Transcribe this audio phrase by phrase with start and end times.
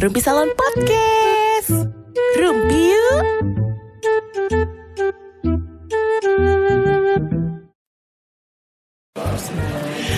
[0.00, 1.76] Rumpi Salon Podcast.
[2.40, 3.24] Rumpi yuk.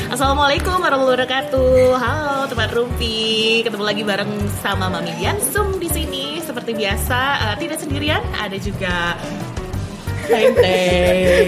[0.07, 1.99] Assalamualaikum warahmatullahi wabarakatuh.
[1.99, 4.31] Halo teman Rumpi, ketemu lagi bareng
[4.63, 6.39] sama Mami Diansum di sini.
[6.39, 7.19] Seperti biasa,
[7.51, 9.19] eh, tidak sendirian, ada juga
[10.23, 11.47] Teng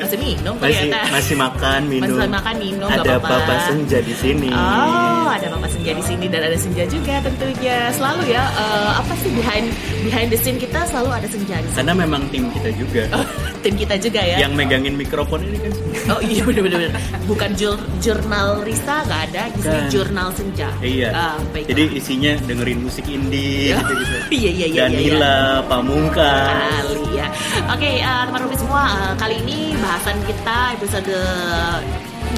[0.00, 1.00] Masih minum masih ternyata.
[1.10, 3.36] masih makan minum Masih makan minum, ada apa-apa.
[3.40, 7.88] papa senja di sini Oh, ada Mama Senja di sini dan ada Senja juga tentunya.
[7.90, 9.66] Selalu ya, eh, apa sih behind
[10.02, 11.76] behind the scene kita selalu ada Senja di sini.
[11.76, 13.24] karena memang tim kita juga Oh,
[13.60, 14.36] tim kita juga ya.
[14.40, 15.72] yang megangin mikrofon ini kan
[16.10, 16.90] Oh iya benar-benar.
[17.24, 19.90] Bukan jur, jurnal Risa nggak ada, di sini Bukan.
[19.92, 20.68] jurnal Senja.
[20.82, 21.10] iya
[21.52, 21.68] baiklah.
[21.70, 23.78] jadi isinya dengerin musik indie Ya.
[23.78, 24.66] gitu gitu iya iya iya.
[24.66, 25.36] iya, Danila
[25.68, 27.26] Pamungkas Kali ya.
[27.70, 31.14] Oke, eh, teman Rupi semua, eh, kali ini bahasan kita episode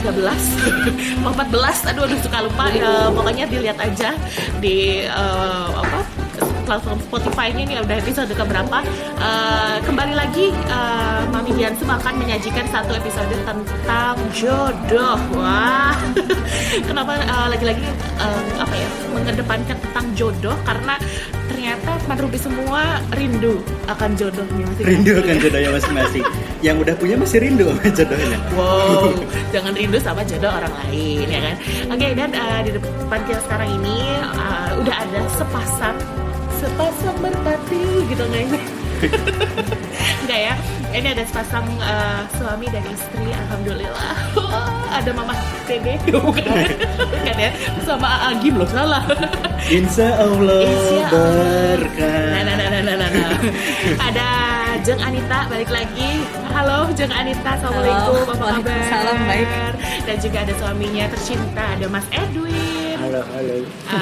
[0.03, 1.23] 13 14
[1.93, 4.11] aduh aduh suka lupa ya pokoknya dilihat aja
[4.59, 6.01] di eh, apa
[6.65, 8.79] platform Spotify-nya ini udah episode keberapa.
[9.19, 15.19] Eh, kembali lagi eh, Mami Diansu akan menyajikan satu episode tentang jodoh.
[15.37, 15.95] Wah.
[16.89, 17.87] Kenapa eh, lagi-lagi
[18.19, 20.57] eh, apa ya mengedepankan tentang jodoh?
[20.65, 20.97] Karena
[21.53, 24.89] ternyata teman Ruby semua rindu akan jodohnya masing-masing.
[24.89, 26.25] rindu kan jodohnya masing-masing.
[26.63, 28.39] Yang udah punya masih rindu sama jodohnya.
[28.57, 29.07] Wow,
[29.55, 31.57] jangan rindu sama jodoh orang lain ya kan.
[31.93, 36.22] Oke dan eh, di depan kita sekarang ini eh, udah ada sepasang
[36.63, 38.61] sepasang merpati gitu nggak ini?
[40.23, 40.55] Enggak ya.
[40.93, 44.15] Ini ada sepasang eh, suami dan istri, alhamdulillah.
[45.01, 45.33] ada mama
[45.67, 46.47] TB, bukan?
[47.01, 47.51] Bukan ya?
[47.83, 49.03] Sama Agim loh, salah.
[49.73, 51.79] Insya Allah Insya Allah.
[51.81, 53.31] berkah Nah, nah, nah, nah, nah, nah, nah.
[53.99, 54.29] Ada
[54.85, 56.23] Jeng Anita balik lagi.
[56.53, 58.23] Halo Jeng Anita, assalamualaikum.
[58.23, 58.23] Halo.
[58.23, 58.47] Apa kabar?
[58.61, 59.49] Waalaikumsalam, baik.
[60.05, 62.72] Dan juga ada suaminya tercinta, ada Mas Edwin.
[63.13, 63.57] Halo halo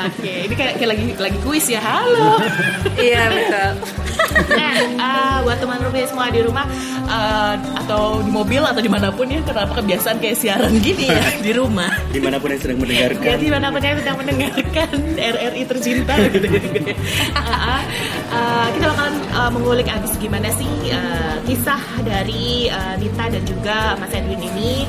[0.06, 1.82] Oke, ini kayak, kayak lagi lagi kuis ya.
[1.82, 2.38] Halo.
[3.00, 3.70] Iya betul.
[4.54, 6.62] Nah, eh, buat teman rumah semua di rumah
[7.10, 11.26] eh, atau di mobil atau di mana pun ya, kenapa kebiasaan kayak siaran gini ya
[11.46, 11.90] di rumah.
[12.14, 14.96] di mana pun yang sedang mendengarkan Jadi di mana pun yang sedang mendengarkan
[15.34, 16.78] RRI tercinta gitu gitu.
[17.34, 17.80] Uh,
[18.30, 23.98] uh, kita bakalan uh, mengulik abis gimana sih uh, kisah dari uh, Nita dan juga
[23.98, 24.86] Mas Edwin ini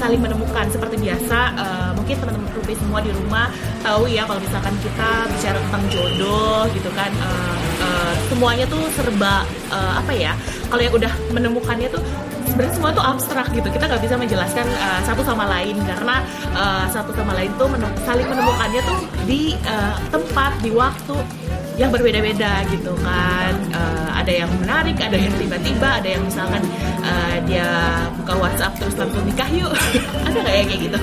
[0.00, 3.46] saling menemukan seperti biasa uh, mungkin teman-teman Rupi semua di rumah
[3.86, 7.56] tahu ya kalau misalkan kita bicara tentang jodoh gitu kan uh,
[7.86, 10.34] uh, semuanya tuh serba uh, apa ya
[10.66, 12.02] kalau yang udah menemukannya tuh
[12.50, 13.70] sebenarnya semua tuh abstrak gitu.
[13.70, 16.18] Kita nggak bisa menjelaskan uh, satu sama lain karena
[16.50, 18.98] uh, satu sama lain tuh menem- saling menemukannya tuh
[19.30, 21.14] di uh, tempat di waktu
[21.78, 26.62] yang berbeda-beda gitu kan Uh, ada yang menarik ada yang tiba-tiba ada yang misalkan
[27.00, 27.66] uh, dia
[28.20, 29.72] buka WhatsApp terus langsung nikah yuk.
[30.28, 30.98] Ada nggak ya kayak gitu?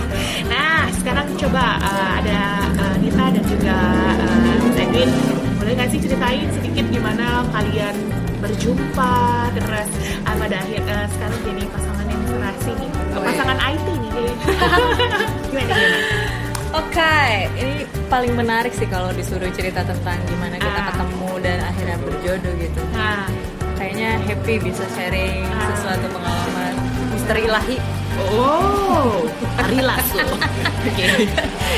[0.48, 2.42] Nah sekarang coba uh, ada
[2.78, 3.78] uh, Nita dan juga
[4.22, 5.10] uh, Mas Edwin
[5.58, 7.96] boleh nggak sih ceritain sedikit gimana kalian
[8.38, 9.16] berjumpa
[9.58, 9.90] terus
[10.24, 12.90] uh, pada akhir uh, sekarang jadi pasangan yang serasi nih?
[13.18, 14.12] Oh, pasangan IT nih.
[15.52, 17.18] Gimana gimana Oke,
[17.56, 20.86] ini paling menarik sih kalau disuruh cerita tentang gimana kita Ah.
[20.90, 22.82] ketemu dan akhirnya berjodoh gitu.
[22.92, 23.24] nah
[23.74, 25.70] Kayaknya happy bisa sharing Ah.
[25.72, 26.74] sesuatu pengalaman
[27.10, 27.78] misteri ilahi.
[28.34, 29.22] oh
[29.60, 30.38] Arilas loh
[30.90, 31.06] oke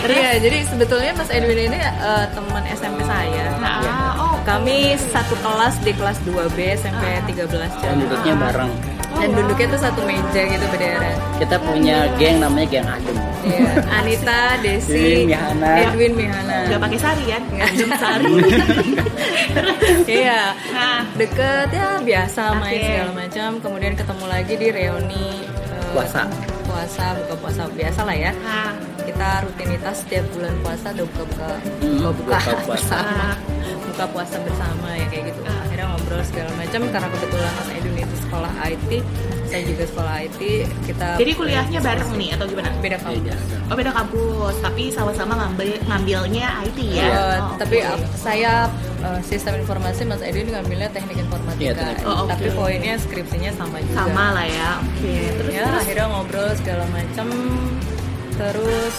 [0.08, 3.46] Iya, jadi sebetulnya Mas Edwin ini eh, teman SMP saya.
[3.60, 3.94] Nah, Iya.
[4.18, 8.72] oh, Kami satu kelas di kelas 2B SMP 13 Dan duduknya bareng.
[9.20, 11.18] Dan duduknya tuh satu meja gitu berderet.
[11.38, 13.18] Kita punya geng namanya geng Adem.
[13.40, 15.72] Iya, Anita, Desi, Edwin, Mihana.
[15.82, 16.58] Edwin, Mihana.
[16.66, 18.26] nggak pakai sari kan nggak sari
[20.22, 20.42] Iya.
[20.70, 22.86] nah Deket ya biasa main Oke.
[22.86, 23.50] segala macam.
[23.60, 26.24] Kemudian ketemu lagi di reuni eh, Puasa.
[26.64, 28.32] Puasa, buka puasa biasa lah ya.
[28.40, 28.72] nah
[29.02, 31.50] Kita rutinitas setiap bulan puasa ada buka-buka
[31.82, 32.98] Hmm, buka-buka buka puasa.
[33.02, 33.28] bersama.
[33.90, 35.42] Buka puasa bersama ya kayak gitu.
[35.42, 35.59] Akhirnya
[36.10, 38.90] ngobrol segala macam karena kebetulan Mas Edwin itu sekolah IT,
[39.46, 40.42] saya juga sekolah IT.
[40.90, 43.38] Kita jadi kuliahnya bareng nih atau gimana beda kampus.
[43.70, 48.66] oh beda kampus tapi sama-sama ngambil ngambilnya IT ya Eh, Oh, tapi uh, saya
[49.00, 51.62] uh, sistem informasi Mas Edwin ngambilnya teknik informatika.
[51.62, 52.10] Iya, teknik.
[52.10, 52.34] Oh, oke.
[52.34, 53.96] Tapi poinnya skripsinya sama juga.
[54.02, 57.28] sama lah ya oke terus ya terus akhirnya ngobrol segala macam
[58.34, 58.96] terus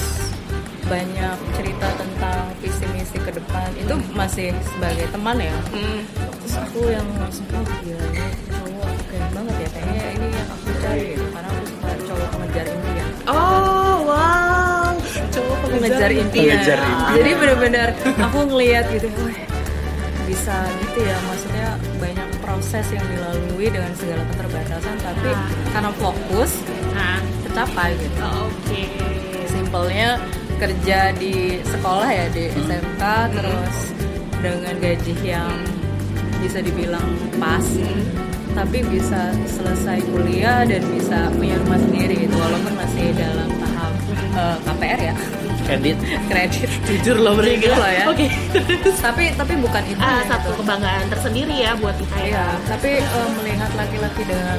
[0.91, 3.71] banyak cerita tentang visi misi ke depan.
[3.79, 5.55] Itu masih sebagai teman ya?
[5.71, 6.03] Hmm.
[6.43, 10.69] terus aku yang langsung oh gila ini cowok keren banget ya kayaknya ini yang aku
[10.83, 11.25] cari gitu.
[11.31, 13.09] karena aku suka cowok pengejar impian.
[13.31, 14.93] Oh wow.
[15.31, 16.43] Cowok pengejar impian.
[16.59, 17.15] Pengejar impian.
[17.15, 17.89] jadi benar-benar
[18.19, 19.39] aku ngelihat gitu wah
[20.27, 21.17] bisa gitu ya.
[21.31, 21.69] Maksudnya
[22.03, 25.47] banyak proses yang dilalui dengan segala keterbatasan tapi Ah.
[25.71, 26.51] karena fokus
[26.91, 28.19] nah tercapai gitu.
[28.27, 28.83] Oh, oke.
[29.47, 30.19] Simpelnya
[30.61, 33.03] kerja di sekolah ya di SMK
[33.33, 33.77] terus
[34.45, 35.53] dengan gaji yang
[36.41, 37.09] bisa dibilang
[37.41, 37.65] pas
[38.53, 43.93] tapi bisa selesai kuliah dan bisa punya rumah sendiri gitu walaupun masih dalam tahap
[44.37, 45.15] eh, KPR ya
[45.65, 45.97] kredit
[46.27, 47.71] kredit Jujur loh mereka.
[47.79, 48.05] Loh ya.
[48.11, 48.27] Oke.
[49.07, 50.67] tapi tapi bukan itu Ah, ya, satu gitu.
[50.67, 52.27] kebanggaan tersendiri ya buat kita ya.
[52.27, 54.59] Iya, tapi eh, melihat laki-laki dengan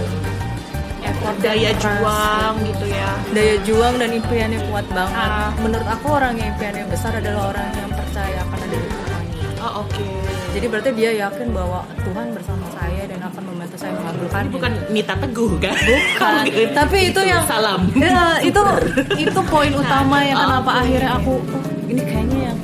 [1.22, 3.12] dan Daya keras, juang gitu ya.
[3.32, 5.30] daya juang dan impiannya kuat banget.
[5.32, 5.50] Ah.
[5.62, 9.24] Menurut aku orang yang impiannya besar adalah orang yang percaya akan ada Tuhan.
[9.62, 10.06] Oh oke.
[10.52, 14.42] Jadi berarti dia yakin bahwa Tuhan bersama saya dan akan membantu saya mengabulkan.
[14.44, 15.76] Ini bukan Mita Teguh kan?
[15.80, 16.34] Bukan.
[16.44, 16.64] Oke.
[16.76, 17.82] Tapi itu yang salam.
[17.96, 18.60] Ya, itu
[19.32, 22.58] itu poin utama yang kenapa akhirnya aku oh, ini kayaknya yang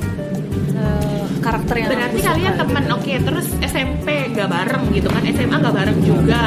[1.68, 5.98] karakter yang Berarti kalian teman oke terus SMP nggak bareng gitu kan SMA nggak bareng
[6.00, 6.42] juga.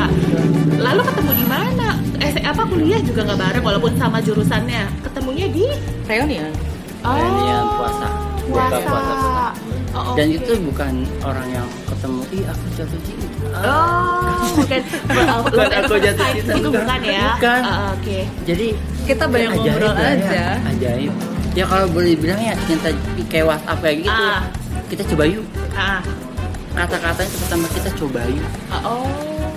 [0.73, 1.87] Lalu ketemu di mana?
[2.19, 4.83] S apa kuliah juga nggak bareng walaupun sama jurusannya.
[5.01, 5.65] Ketemunya di
[6.05, 6.51] reunian.
[7.01, 8.07] Reunian puasa.
[8.41, 8.79] Buka puasa.
[8.83, 9.47] puasa bersama.
[9.91, 14.81] Oh, dan itu bukan orang yang ketemu ih aku jatuh cinta Oh, bukan.
[15.43, 16.99] Bukan aku jatuh cinta, Itu bukan.
[17.03, 17.35] ya?
[17.35, 17.61] Bukan.
[17.61, 18.19] Ah, Oke.
[18.47, 18.67] jadi
[19.03, 20.45] Kita banyak ngobrol ya, aja.
[20.63, 21.11] ajaib
[21.51, 22.87] ya kalau boleh dibilang ya cinta
[23.27, 24.41] kayak WhatsApp kayak gitu Ah.
[24.91, 26.03] Kita coba yuk Ah.
[26.71, 28.47] kata-katanya pertama kita coba yuk
[28.77, 29.07] Oh.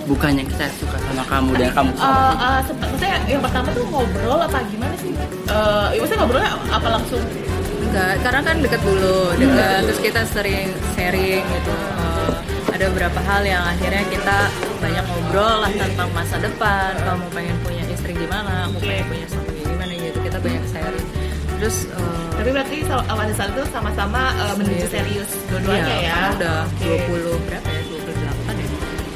[0.05, 3.83] bukannya kita suka sama kamu dan kamu Eh, sama eh, sep- maksudnya yang pertama tuh
[3.85, 5.11] ngobrol apa gimana sih?
[5.45, 7.23] Eh, ya maksudnya ngobrolnya apa langsung?
[7.81, 9.79] Enggak, karena kan deket dulu, deket.
[9.85, 11.73] Terus kita sering sharing gitu.
[11.73, 12.31] Eh,
[12.69, 14.37] ada beberapa hal yang akhirnya kita
[14.77, 16.91] banyak ngobrol lah tentang masa depan.
[16.99, 20.17] Kamu pengen punya istri gimana, aku pengen punya suami gimana gitu.
[20.21, 21.07] Kita banyak sharing.
[21.55, 26.13] Terus eh, Tapi berarti pada saat itu sama-sama eh, menuju serius dua-duanya iya, ya?
[26.13, 27.07] karena udah Oke.
[27.07, 27.81] 20 berapa ya?
[27.81, 28.67] 28 ya.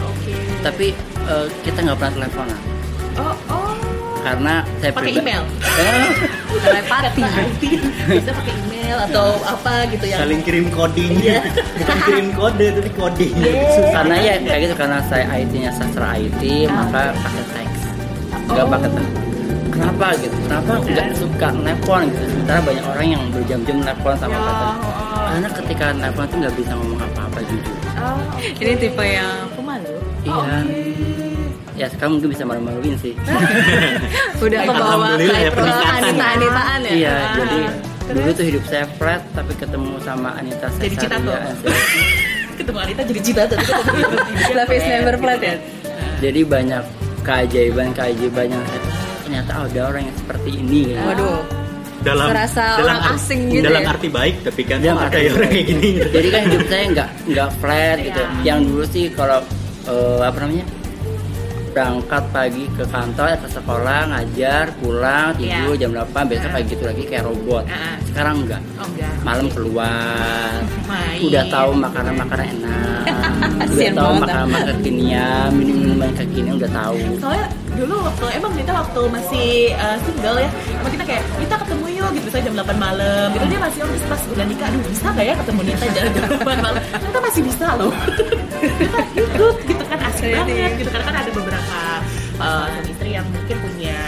[0.02, 0.32] Oke.
[0.60, 0.88] tapi
[1.26, 2.60] eh, kita nggak pernah teleponan
[3.16, 3.76] Oh, oh.
[4.22, 5.44] karena saya Pakai email?
[5.60, 6.08] Eh,
[6.50, 7.20] Telepati.
[8.10, 10.18] Bisa pakai email atau apa gitu ya?
[10.18, 11.20] saling kirim coding
[11.78, 13.92] bukan kirim kode tapi coding Susah.
[13.94, 17.82] karena ya kayak gitu karena saya IT-nya sastra IT maka pakai teks
[18.48, 18.72] nggak Oh.
[18.72, 19.12] pakai teks
[19.80, 24.40] kenapa gitu kenapa nggak suka nelpon gitu sementara banyak orang yang berjam-jam nelpon sama Ya,
[24.42, 25.26] pakai oh, oh.
[25.26, 28.48] karena ketika nelpon tuh nggak bisa ngomong apa-apa jujur Oh, oke.
[28.56, 29.96] Ini tipe yang pemalu.
[30.22, 30.56] iya
[31.76, 33.12] ya sekarang mungkin bisa malu-maluin sih
[34.44, 36.00] Udah ke bawah Alhamdulillah ya, peningkatan.
[36.04, 36.92] Anita-Anitaan ya.
[36.94, 37.36] iya Ah.
[37.36, 37.60] jadi
[38.10, 41.36] dulu tuh hidup saya flat tapi ketemu sama Anita Jadi cita tuh.
[42.58, 43.60] Ketemu Anita jadi cita tuh.
[44.58, 45.56] Love is never flat ya.
[46.20, 46.84] jadi banyak
[47.22, 48.80] keajaiban-keajaiban yang saya
[49.30, 51.06] ternyata ada orang yang seperti ini gitu.
[51.06, 51.38] Waduh.
[52.00, 53.90] dalam Serasa orang art- asing gitu dalam ya.
[53.92, 57.10] arti baik tapi kan Dalam ada ya orang kayak gini jadi kan hidup saya nggak
[57.28, 58.42] nggak flat gitu Iya.
[58.42, 59.40] yang dulu sih kalau
[59.84, 60.66] eh, apa namanya
[61.70, 65.80] berangkat pagi ke kantor ke sekolah ngajar pulang tidur Iya.
[65.80, 67.96] jam 8 besok kayak gitu lagi kayak robot Ah.
[68.04, 69.14] sekarang enggak Oh enggak.
[69.22, 70.52] malam keluar
[70.86, 71.18] Main.
[71.22, 73.04] udah tahu makanan-makanan enak
[73.70, 78.72] udah tahu banget, makanan-makanan kekinian minum-minuman yang kekinian udah tahu Soalnya dulu waktu emang kita
[78.72, 82.76] waktu masih uh, single ya, emang kita kayak kita ketemu yuk gitu saya jam 8
[82.76, 83.28] malam.
[83.32, 86.60] Gitu dia masih oh pas udah nikah, aduh bisa gak ya ketemu Nita jam 8
[86.60, 86.82] malam?
[86.92, 87.94] Kita masih bisa loh.
[89.16, 91.02] ikut gitu kan asik banget gitu kan.
[91.08, 91.80] Kan ada beberapa
[92.40, 94.00] uh, suami istri yang mungkin punya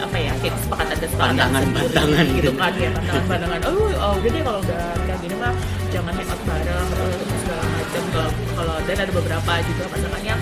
[0.00, 2.50] apa ya kayak kesepakatan dan kesepakatan Pandangan-pandangan sendiri gitu.
[2.50, 2.60] gitu.
[2.60, 5.52] kan ya pandangan-pandangan oh, oh udah deh kalau udah kayak gini mah
[5.90, 7.14] jangan hangout bareng terus
[7.44, 10.34] segala macam kalau kalau dan ada beberapa juga pasangannya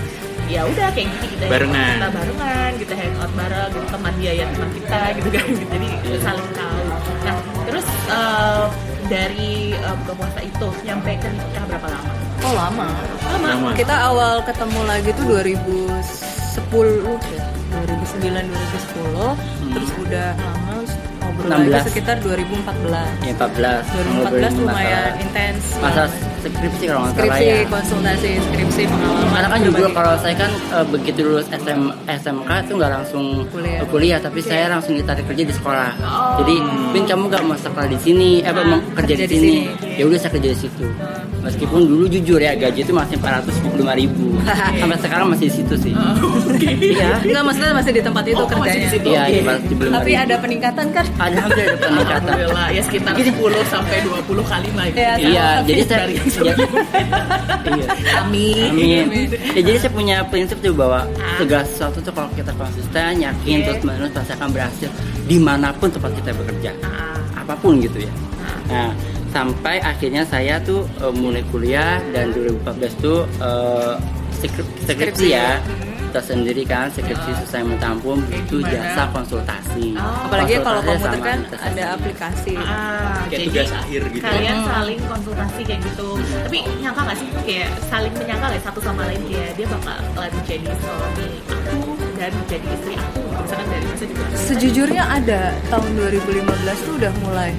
[0.51, 1.95] ya udah kayak gini kita Barengan.
[1.97, 5.45] kita barengan kita hangout bareng gitu teman dia ya teman kita gitu kan.
[5.73, 6.17] Jadi Iya.
[6.19, 6.81] saling tahu.
[7.23, 8.65] Nah terus eh,
[9.07, 12.11] dari eh, buka puasa itu nyampe ke nikah berapa lama
[12.43, 12.87] Oh lama.
[13.23, 13.69] lama Lama.
[13.73, 16.59] Kita awal ketemu lagi tuh 2010
[17.31, 17.43] ya.
[17.73, 20.75] 2009 2010 terus udah lama
[21.23, 21.87] ngobrol lagi 16.
[21.89, 23.25] sekitar 2014.
[23.25, 23.89] ya 14
[24.53, 25.63] 2014 lumayan intens.
[25.79, 26.03] masa
[26.37, 29.27] skripsi kalau nggak salah skripsi, ya konsultasi, skripsi pengalaman.
[29.31, 29.95] karena kan juga berbagi.
[29.95, 33.79] kalau saya kan eh, begitu lulus SM, SMK itu nggak langsung Kuliah.
[33.87, 34.19] kuliah.
[34.19, 36.37] tapi saya langsung ditarik kerja di sekolah Oh.
[36.37, 36.55] jadi
[36.91, 39.33] Bin kamu nggak mau sekolah di sini eh, apa Ah, mau kerja, kerja di di
[39.33, 39.92] sini sini.
[39.93, 40.85] Ya udah saya kerja di situ
[41.39, 44.25] meskipun dulu jujur ya gaji itu masih 425 ribu
[44.79, 45.93] sampai sekarang masih di situ sih
[46.79, 48.81] iya Enggak maksudnya masih di tempat itu Oh, masih kerjanya.
[48.81, 49.07] di situ.
[49.07, 51.05] iya di 425 Tapi ada peningkatan kan?
[51.17, 53.33] alhamdulillah ada peningkatan Alhamdulillah ya sekitar 10
[53.65, 54.85] sampai 20 kali lah.
[54.89, 56.53] Iya, iya jadi saya dari yang ya,
[57.73, 57.85] iya
[58.19, 58.69] Amin.
[58.71, 59.27] Amin.
[59.53, 61.37] Ya, jadi saya punya prinsip tuh bahwa Ah.
[61.37, 63.65] segala sesuatu tuh kalau kita konsisten, yakin Oke.
[63.65, 64.89] terus menerus pasti akan berhasil
[65.23, 68.11] di mana pun tempat kita bekerja, Ah, apa pun gitu ya.
[68.65, 68.89] Nah,
[69.33, 72.63] sampai akhirnya saya tuh eh, mulai kuliah dan 2014
[72.99, 73.93] tuh eh,
[74.35, 75.27] skrip- skripsi Skripsi.
[75.31, 75.57] ya.
[76.13, 78.85] tahu sendiri kan skripsi susah mentampung butuh gimana?
[78.85, 79.97] jasa konsultasi.
[79.97, 80.29] Oh.
[80.29, 84.21] apalagi kalau Konsultasi komputer kan ada aplikasi Ah, Kayak jadi tugas akhir gitu.
[84.21, 84.67] Kalian Hmm.
[84.69, 86.09] saling konsultasi kayak gitu.
[86.21, 90.67] Tapi nyangka gak sih kayak saling menyangka gak satu sama lain kayak dia bakalan jadi
[90.77, 91.79] suami aku
[92.13, 93.21] dan jadi istri aku.
[93.33, 94.23] Misalkan dari masa juga.
[94.37, 97.51] sejujurnya ada tahun 2015 tuh udah mulai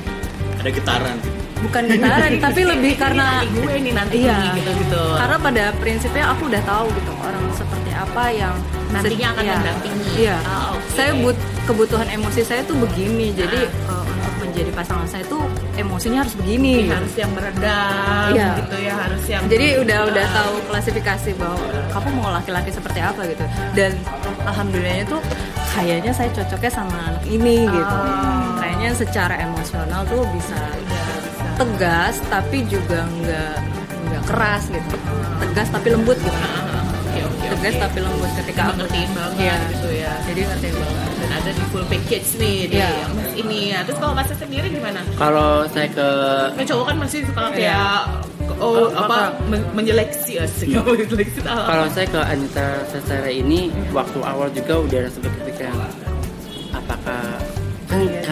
[0.57, 1.19] Ada getaran.
[1.65, 5.03] Bukan getaran tapi lebih karena nanti gue nih nanti iya nih, gitu-gitu.
[5.15, 8.57] karena pada prinsipnya aku udah tahu gitu orang seperti apa yang
[8.87, 9.55] Nantinya akan iya.
[9.57, 10.07] mendampingi.
[10.15, 10.87] iya Ah, oke.
[10.89, 15.43] saya but kebutuhan emosi saya tuh begini jadi eh, untuk menjadi pasangan saya tuh
[15.75, 18.49] emosinya harus begini Ini harus yang meredam Iya.
[18.57, 21.59] gitu ya, harus yang jadi udah udah tahu klasifikasi bahwa
[21.91, 23.43] kamu mau laki-laki seperti apa gitu
[23.75, 23.91] dan
[24.45, 25.21] alhamdulillahnya tuh
[25.73, 28.55] kayaknya saya cocoknya sama anak ini gitu Ah.
[28.57, 30.55] kayaknya secara emosional tuh bisa
[31.57, 33.57] tegas tapi juga nggak
[34.05, 34.97] nggak keras gitu
[35.41, 36.41] tegas tapi lembut gitu
[37.15, 37.83] Oke, oke, tegas oke.
[37.85, 39.57] tapi lembut ketika aku ngertiin banget Iya.
[39.71, 40.13] gitu ya.
[40.25, 42.91] jadi ngertiin banget Dan ada di full package nih di Iya.
[43.09, 43.79] Mas ini ya.
[43.81, 45.01] Terus kalau Mas sendiri gimana?
[45.15, 46.09] Kalau saya ke
[46.53, 47.87] Kan cowok kan masih suka kayak Iya.
[48.59, 49.47] oh Apa- apa, apa?
[49.47, 51.63] men- menyeleksi asik tahu.
[51.65, 55.75] kalau saya ke Anita Sasara ini waktu awal juga udah ada sempat kepikiran
[56.73, 57.24] apakah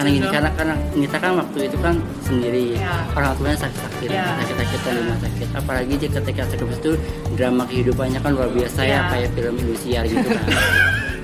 [0.03, 0.33] karena gini jodoh.
[0.33, 2.65] karena karena Nita kan waktu itu kan sendiri.
[2.75, 2.93] Iya.
[3.13, 4.23] orang tuanya sakit sakit Iya.
[4.35, 5.47] sakit sakitan di rumah sakit.
[5.55, 6.91] Apalagi dia ketika skripsi itu
[7.33, 8.91] drama kehidupannya kan luar biasa Iya.
[8.91, 10.43] ya kayak film Indosiar gitu kan.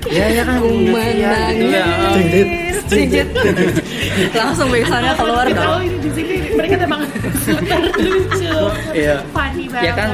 [0.08, 0.58] Ya ya kan?
[0.58, 1.64] Indosiar gitu.
[1.68, 1.84] Ya
[2.82, 3.28] Cincit.
[4.34, 7.00] langsung biasanya keluar Kita tahu dong ini di sini mereka memang
[7.38, 8.56] super lucu,
[8.92, 9.16] Iya.
[9.30, 9.86] funny banget.
[9.86, 10.10] ya kan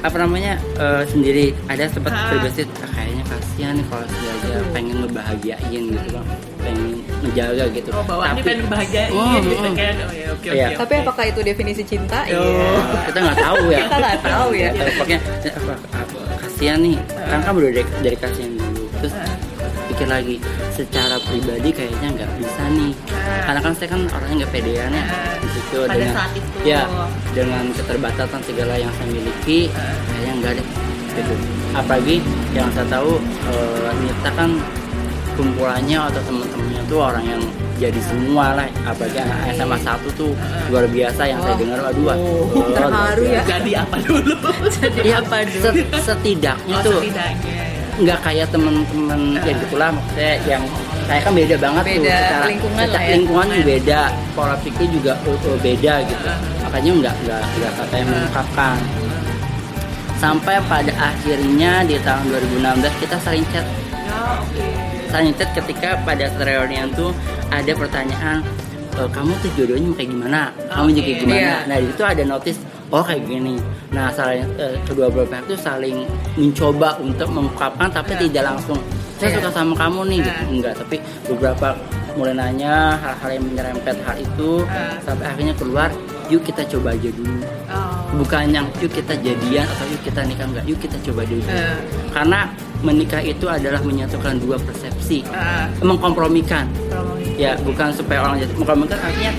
[0.00, 1.56] apa namanya eh, sendiri.
[1.66, 6.26] Ada sempat berbasis "Ah, kayaknya kasihan nih kalau si aja pengen ngebahagiain gitu bang
[6.60, 6.86] pengen
[7.20, 9.72] menjaga gitu Oh bawaannya pengen bahagiain Oh, gitu oh.
[9.72, 9.94] kan.
[9.98, 10.66] Oh ya oke Iya.
[10.66, 10.76] oke.
[10.78, 12.40] tapi apakah itu definisi cinta Ya,
[13.06, 14.68] kita nggak tahu ya Kita nggak tahu ya.
[14.70, 19.14] Nggak pokoknya ya, apa, apa, kasihan nih kan kamu udah dari, dari kasihan dulu terus
[19.86, 20.36] pikir lagi
[20.70, 23.42] secara pribadi kayaknya nggak bisa nih Ah.
[23.44, 25.34] karena kan saya kan orangnya nggak pedean ya Ah.
[25.46, 26.56] situ Pada dengan saat itu.
[26.62, 26.82] ya
[27.30, 29.92] dengan keterbatasan segala yang saya miliki Ah.
[30.06, 30.66] kayaknya enggak deh
[31.10, 31.34] gitu
[31.72, 32.16] apalagi
[32.50, 33.18] yang saya tahu
[33.98, 34.50] Nita kan
[35.40, 37.42] kumpulannya atau teman-temannya tuh orang yang
[37.74, 40.36] jadi semua lah apalagi anak SMA 1 tuh
[40.68, 41.58] luar biasa yang saya Wah.
[41.58, 43.40] dengar aduh wah, Oh, luar terharu ya.
[43.42, 44.32] Jadi apa dulu?
[45.00, 45.64] ya apa dulu?
[45.64, 47.64] set- setidaknya Oh, tuh setidaknya ya.
[47.98, 50.62] nggak kayak temen-temen ya gitulah maksudnya yang
[51.04, 53.12] saya kan beda banget tuh Beda secara lingkungan secara lah ya.
[53.16, 56.30] lingkungan juga beda pola pikir juga uh, uh, beda gitu
[56.60, 58.76] makanya nggak nggak nggak kata yang mengungkapkan
[60.16, 63.64] sampai pada akhirnya di tahun 2016 kita saling chat
[64.00, 64.89] Ya, oke.
[65.10, 67.10] Chat ketika pada reunian tuh
[67.50, 68.46] ada pertanyaan
[68.94, 71.20] "E, kamu tuh jodohnya kayak gimana kamu juga Oke.
[71.20, 71.56] gimana Iya.
[71.66, 73.56] nah di situ ada notice oh kayak gini
[73.90, 78.20] nah saling eh, kedua belah pihak tuh saling mencoba untuk mengungkapkan tapi Iya.
[78.24, 78.78] tidak langsung
[79.16, 79.36] saya Iya.
[79.36, 80.30] suka sama kamu nih gitu.
[80.32, 80.46] Iya.
[80.48, 81.68] enggak tapi beberapa
[82.10, 84.98] mulai nanya hal-hal yang menyerempet hal itu Iya.
[85.00, 85.88] sampai akhirnya keluar
[86.26, 87.38] yuk kita coba aja dulu
[87.70, 88.18] Oh.
[88.18, 91.78] bukan yang yuk kita jadian atau yuk kita nikah enggak yuk kita coba dulu Eh.
[92.10, 92.40] karena
[92.80, 95.24] menikah itu adalah menyatukan dua persepsi.
[95.30, 96.68] Ah, mengkompromikan.
[97.36, 99.32] Ya bukan supaya orang jadi mengkompromikan artinya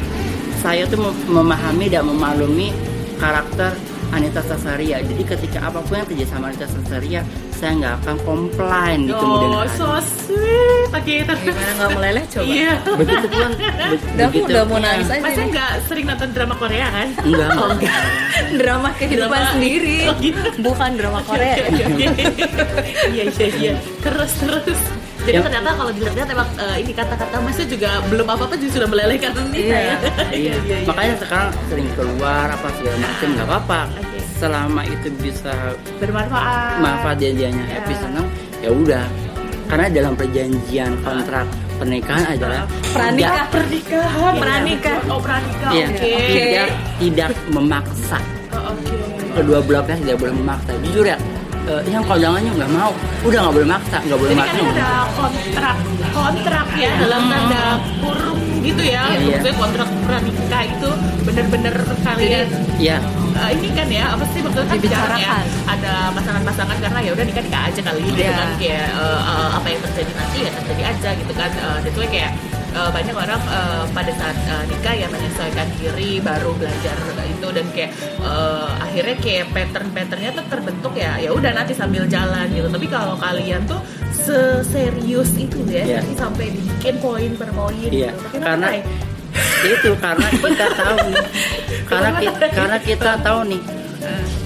[0.57, 2.73] saya tuh mem- memahami dan memaklumi
[3.17, 3.73] karakter
[4.11, 8.99] Anita Sasaria jadi ketika apa pun yang terjadi sama Anita Sasaria saya nggak akan komplain
[9.03, 10.89] di kemudian Oh, hari so sweet.
[10.91, 12.73] Oke, tapi gimana nggak meleleh coba Iya.
[12.91, 15.47] begitu pun be- begitu udah mau nangis aja Masa nih.
[15.49, 17.07] nggak sering nonton drama Korea kan?
[17.21, 17.95] enggak Oh, enggak.
[18.53, 20.39] drama kehidupan Drama- sendiri Oh, gitu.
[20.59, 21.55] bukan drama Korea.
[21.63, 21.85] Iya,
[23.23, 23.73] iya, iya.
[23.99, 24.81] Terus, terus.
[25.21, 28.89] Jadi Yang- ternyata kalau dilihat-lihat emang eh, ini kata-kata masnya juga belum apa-apa juga sudah
[28.89, 29.77] melelehkan Nita Iya.
[29.77, 29.95] ya.
[30.41, 30.53] Iya.
[30.83, 34.17] makanya sekarang sering keluar apa segala macam nggak apa-apa Oke.
[34.35, 35.53] selama itu bisa
[35.97, 36.81] Bermanfaat.
[36.81, 37.99] manfaat dia dianya happy Ya.
[37.99, 39.05] senang ya udah
[39.67, 41.45] karena dalam perjanjian kontrak
[41.77, 42.61] pernikahan adalah
[42.91, 43.45] Pranikah.
[43.47, 44.33] Pernikahan.
[44.35, 44.97] Pranikah.
[45.07, 45.71] Oh, pranikah.
[45.71, 46.11] Iya, Oke.
[46.27, 46.67] tidak
[46.99, 48.19] tidak memaksa
[48.51, 48.97] Oh, Oke.
[49.31, 51.17] kedua belah pihak tidak boleh memaksa jujur ya
[51.67, 52.91] eh, yang kondangannya nggak mau
[53.21, 55.77] udah nggak boleh maksa nggak boleh Jadi maksa kan ada kontrak
[56.11, 57.63] kontrak ya dalam tanda
[57.99, 59.03] kurung gitu ya.
[59.09, 59.41] Iya.
[59.41, 60.89] Maksudnya kontrak pranikah itu
[61.21, 62.97] bener-bener kalian ya
[63.31, 67.25] Eh, ini kan ya apa sih maksudnya kan jarang ya ada pasangan-pasangan karena ya udah
[67.25, 68.35] nikah nikah aja kali gitu Iya.
[68.35, 72.07] kan kayak eh, eh, apa yang terjadi nanti ya terjadi aja gitu kan Eh, why
[72.11, 72.31] kayak
[72.75, 76.95] eh, banyak orang eh, pada saat eh, nikah ya menyesuaikan diri baru belajar
[77.51, 77.91] dan kayak
[78.23, 82.67] eh, akhirnya kayak pattern-patternnya tuh terbentuk ya ya udah nanti sambil jalan gitu.
[82.67, 83.79] Tapi kalau kalian tuh
[84.11, 88.23] seserius itu ya nanti sampai dibikin poin per poin Iya, gitu.
[88.31, 88.83] Tapi karena ya?
[89.61, 91.07] itu karena kita tahu
[91.87, 93.61] karena kita, karena kita tahu nih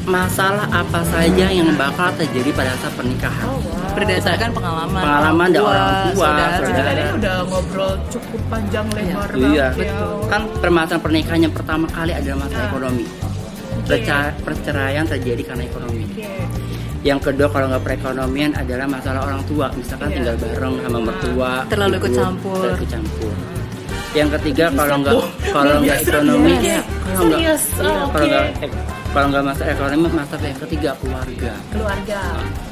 [0.05, 3.47] masalah apa saja yang bakal terjadi pada saat pernikahan.
[3.49, 6.45] Oh wow berdasarkan pengalaman Pengalaman dari orang tua, saudara.
[6.51, 6.85] Jadi saudara.
[6.85, 9.93] tadi udah ngobrol cukup panjang lebar Iya, banget ya.
[10.27, 12.69] kan permasalahan pernikahan yang pertama kali adalah masalah Ah.
[12.69, 13.05] ekonomi.
[13.85, 16.03] Perca- perceraian terjadi karena ekonomi.
[16.05, 16.29] Oke.
[17.01, 20.15] Yang kedua kalau nggak perekonomian adalah masalah orang tua, misalkan Iya.
[20.15, 22.57] tinggal bareng sama mertua, Terlalu ikut campur.
[22.57, 23.33] terlalu ikut campur.
[24.11, 25.25] Yang ketiga kalau nggak tuh.
[25.51, 27.55] kalau nggak ekonomi ya kalau nggak iya,
[28.15, 31.51] kalau kalau nggak masalah ekonomi masalah yang ketiga keluarga.
[31.71, 32.19] keluarga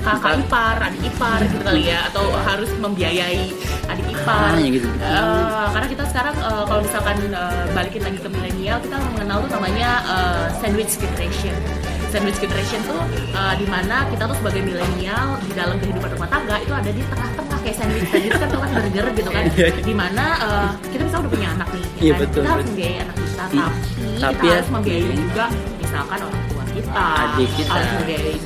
[0.04, 3.44] kakak ipar adik ipar gitu kali ya atau harus membiayai
[3.86, 4.88] adik ipar Ah, ya gitu.
[4.94, 9.52] Eh, karena kita sekarang eh, kalau misalkan eh, balikin lagi ke milenial kita mengenal tuh
[9.54, 11.56] namanya eh, sandwich generation
[12.10, 13.00] sandwich generation tuh
[13.32, 17.02] eh, di mana kita tuh sebagai milenial di dalam kehidupan rumah tangga itu ada di
[17.02, 19.68] tengah-tengah kayak sandwich sandwich kan tuh kan burger gitu kan Iya.
[19.80, 22.20] di mana eh, kita misalnya udah punya anak nih ya Iya, kan?
[22.20, 23.58] betul, kita harus membiayai anak kita tapi,
[24.14, 25.46] Tapi kita ya- harus membiayai juga
[25.94, 27.70] misalkan orang tua kita Adik kita.
[27.72, 28.38] harus membiayai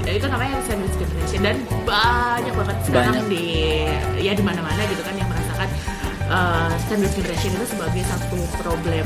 [0.00, 3.28] Nah, itu namanya sandwich generation dan banyak banget sekarang Banyak.
[3.28, 3.44] di
[4.18, 5.68] ya di mana-mana gitu kan yang merasakan
[6.26, 9.04] uh, sandwich generation itu sebagai satu problem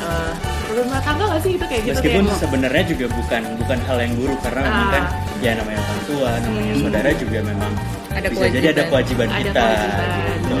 [0.00, 0.32] uh,
[0.64, 3.96] problem rumah tangga nggak sih itu kayak gitu Meskipun kayak sebenarnya juga bukan bukan hal
[4.00, 4.90] yang buruk karena memang Ah.
[4.90, 5.04] kan
[5.38, 6.82] ya namanya orang tua, namanya Hmm.
[6.82, 7.72] saudara juga memang
[8.10, 9.60] Ada bisa jadi ada kewajiban ada kita.
[9.60, 10.08] kewajiban
[10.40, 10.56] gitu.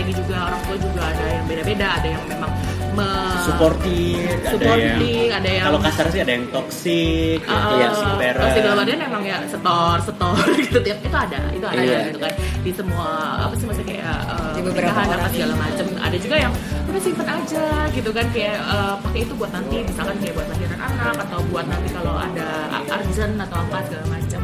[0.00, 2.52] Ya lagi juga orang tua juga ada yang beda-beda ada yang memang
[2.90, 8.04] me- supporting, ada yang ada yang kalau kasar sih ada yang toxic, Uh, ya, si
[8.16, 8.40] parent.
[8.40, 11.98] pasti dalam artian emang ya setor setor gitu tiap itu ada itu ada Iya.
[12.08, 13.08] gitu kan di semua
[13.40, 16.52] apa sih maksudnya kayak uh, Di beberapa apa segala macam ada juga yang
[16.86, 20.80] udah simpen aja gitu kan kayak uh, pakai itu buat nanti misalkan kayak buat lahiran
[20.80, 22.48] anak atau buat nanti kalau ada
[22.90, 24.40] artisan atau apa segala macam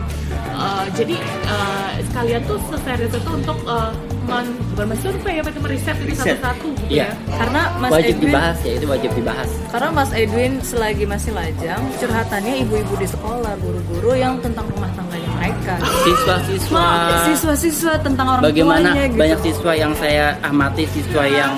[0.57, 3.93] Uh, jadi uh, sekalian tuh seserius itu untuk uh,
[4.26, 6.26] men, bukan mensurvei apa itu meriset itu Riset.
[6.37, 7.06] satu-satu gitu Iya.
[7.06, 9.50] ya karena Mas wajib Edwin dibahas ya itu wajib dibahas.
[9.68, 15.30] karena Mas Edwin selagi masih lajang curhatannya ibu-ibu di sekolah guru-guru yang tentang rumah tangganya
[15.33, 16.87] mereka Siswa-siswa
[17.25, 21.52] siswa-siswa tentang orang bagaimana tuanya gitu banyak siswa yang saya amati siswa yang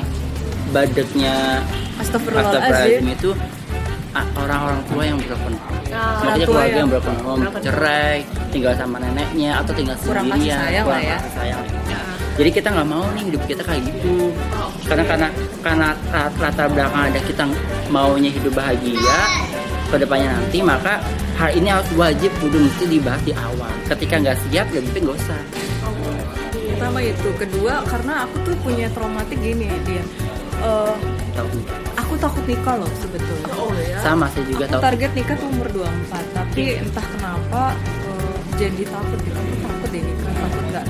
[0.68, 1.64] badeknya
[1.98, 3.30] Astagfirullahaladzim itu
[4.34, 5.54] orang-orang tua yang broken
[5.88, 7.64] Ah, Maksudnya tua keluarga yang yang broken home, home.
[7.64, 8.16] cerai,
[8.52, 11.16] tinggal sama neneknya atau tinggal Kurang kasih sendirian, sayang kurang lah ya.
[11.16, 11.62] kasih sayang.
[11.88, 12.00] Ya.
[12.38, 14.30] Jadi kita nggak mau nih hidup kita kayak gitu.
[14.86, 15.28] Karena karena
[15.60, 17.44] karena lat- latar belakang ada kita
[17.88, 19.18] maunya hidup bahagia
[19.88, 21.02] ke depannya nanti, maka
[21.34, 23.72] hal ini harus wajib kudu mesti dibahas di awal.
[23.84, 25.40] Ketika nggak siap, lebih baik nggak usah.
[26.70, 29.98] pertama itu kedua karena aku tuh punya traumatik gini dia
[30.58, 30.94] Eh,
[31.32, 31.58] Tahu?
[31.94, 34.82] aku takut nikah loh sebetulnya oh ya Sama saya juga aku tahu.
[34.84, 37.62] target nikah tuh umur 24 tapi entah kenapa
[38.04, 39.38] eh, jadi takut gitu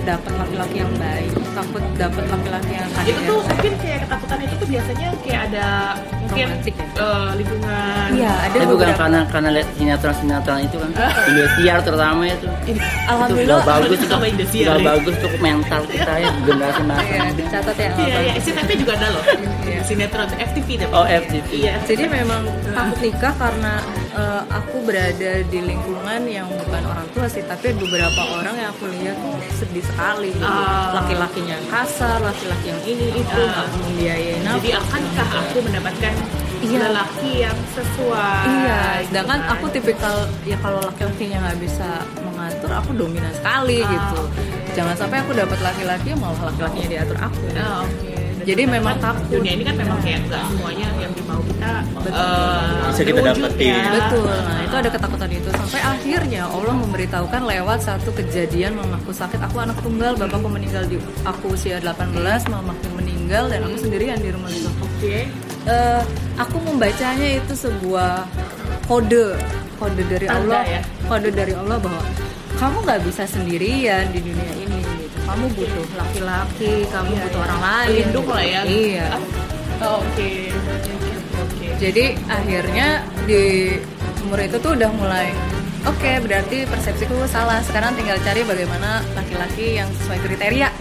[0.08, 4.54] dapet laki-laki yang baik takut dapet laki-laki yang kadir itu tuh mungkin kayak ketakutan itu
[4.56, 5.66] tuh biasanya kayak ada
[6.24, 6.48] mungkin
[6.98, 10.90] eh, lingkungan iya ada Tapi bukan karena karena lihat sinetron sinetron itu kan
[11.26, 14.74] Indosiar terutama itu itu alhamdulillah nggak bagus itu ya.
[14.76, 19.08] bagus untuk mental kita ya generasi masa Iya, dicatat ya Iya, iya, SCTV juga ada
[19.11, 19.22] loh.
[19.62, 19.80] Iya.
[19.82, 20.92] Sinetron FTV tapi.
[20.92, 21.48] Oh, FTV.
[21.54, 21.74] Iya.
[21.84, 23.72] jadi memang takut nikah karena
[24.12, 28.84] eh, aku berada di lingkungan yang bukan orang tua sih tapi beberapa orang yang aku
[28.90, 30.44] lihat tuh sedih sekali gitu.
[30.44, 30.96] Ah.
[30.96, 33.64] laki-lakinya kasar laki-laki yang ini itu Ah.
[33.64, 36.14] nggak membiayai Jadi akankah aku mendapatkan
[36.60, 36.80] Iya.
[36.84, 38.42] lelaki yang sesuai?
[38.44, 39.52] Iya, gitu sedangkan kan?
[39.52, 41.88] aku tipikal ya kalau laki-lakinya nggak bisa
[42.20, 44.20] mengatur, aku dominan sekali Ah, gitu.
[44.74, 47.42] Jangan sampai aku dapat laki-laki malah laki-lakinya diatur aku.
[47.52, 48.10] Oh, oke.
[48.38, 49.26] Dan Jadi juga memang kan takut.
[49.28, 51.70] Dunia ini kan memang kayak nggak semuanya yang dimau kita
[52.06, 53.74] eh, Bisa kita dapetin.
[53.74, 53.82] ya.
[53.92, 54.30] Betul.
[54.30, 59.42] Nah, itu ada ketakutan itu sampai akhirnya Allah memberitahukan lewat satu kejadian mamaku sakit.
[59.42, 62.14] Aku anak tunggal, bapakku meninggal di aku usia 18,
[62.46, 64.70] mamaku meninggal dan aku sendirian di rumah itu.
[64.78, 65.26] Oke.
[65.68, 66.02] Eh,
[66.40, 68.24] aku membacanya itu sebuah
[68.88, 69.37] kode
[69.76, 70.83] kode dari Tanda Allah ya?
[71.04, 72.00] kode dari Allah bahwa
[72.57, 75.18] kamu nggak bisa sendirian di dunia ini gitu.
[75.28, 77.46] kamu butuh laki-laki kamu Iya, butuh iya.
[77.46, 78.61] orang lain Pelindung lah ya.
[78.64, 79.09] iya
[79.78, 80.31] Oh, oke.
[81.38, 81.66] Oke.
[81.78, 82.88] jadi akhirnya
[83.28, 83.76] di
[84.24, 85.31] umur itu tuh udah mulai
[85.85, 90.72] oke berarti persepsiku salah sekarang tinggal cari bagaimana laki-laki yang sesuai kriteria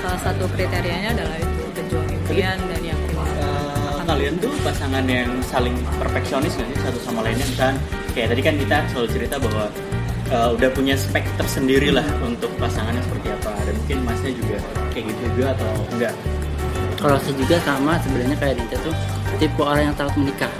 [0.00, 2.99] salah satu kriterianya adalah itu pejuang impian dan yang
[4.10, 7.46] kalian tuh pasangan yang saling perfeksionis nggak sih satu sama lainnya?
[7.54, 7.78] Kan
[8.10, 9.64] kayak tadi kan kita selalu cerita bahwa
[10.34, 13.54] eh, udah punya spek tersendiri lah untuk pasangannya seperti apa.
[13.62, 14.58] Dan mungkin masnya juga
[14.90, 16.14] kayak gitu juga atau enggak?
[16.98, 18.94] Kalau saya juga sama sebenarnya kayak Dinta tuh
[19.38, 20.52] tipe orang yang takut menikah.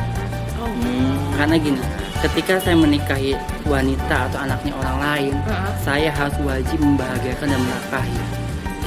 [0.62, 0.70] Oh.
[0.70, 1.80] hmm, karena gini
[2.20, 3.32] ketika saya menikahi
[3.64, 5.72] wanita atau anaknya orang lain Heeh.
[5.80, 8.18] saya harus wajib membahagiakan dan menafkahi.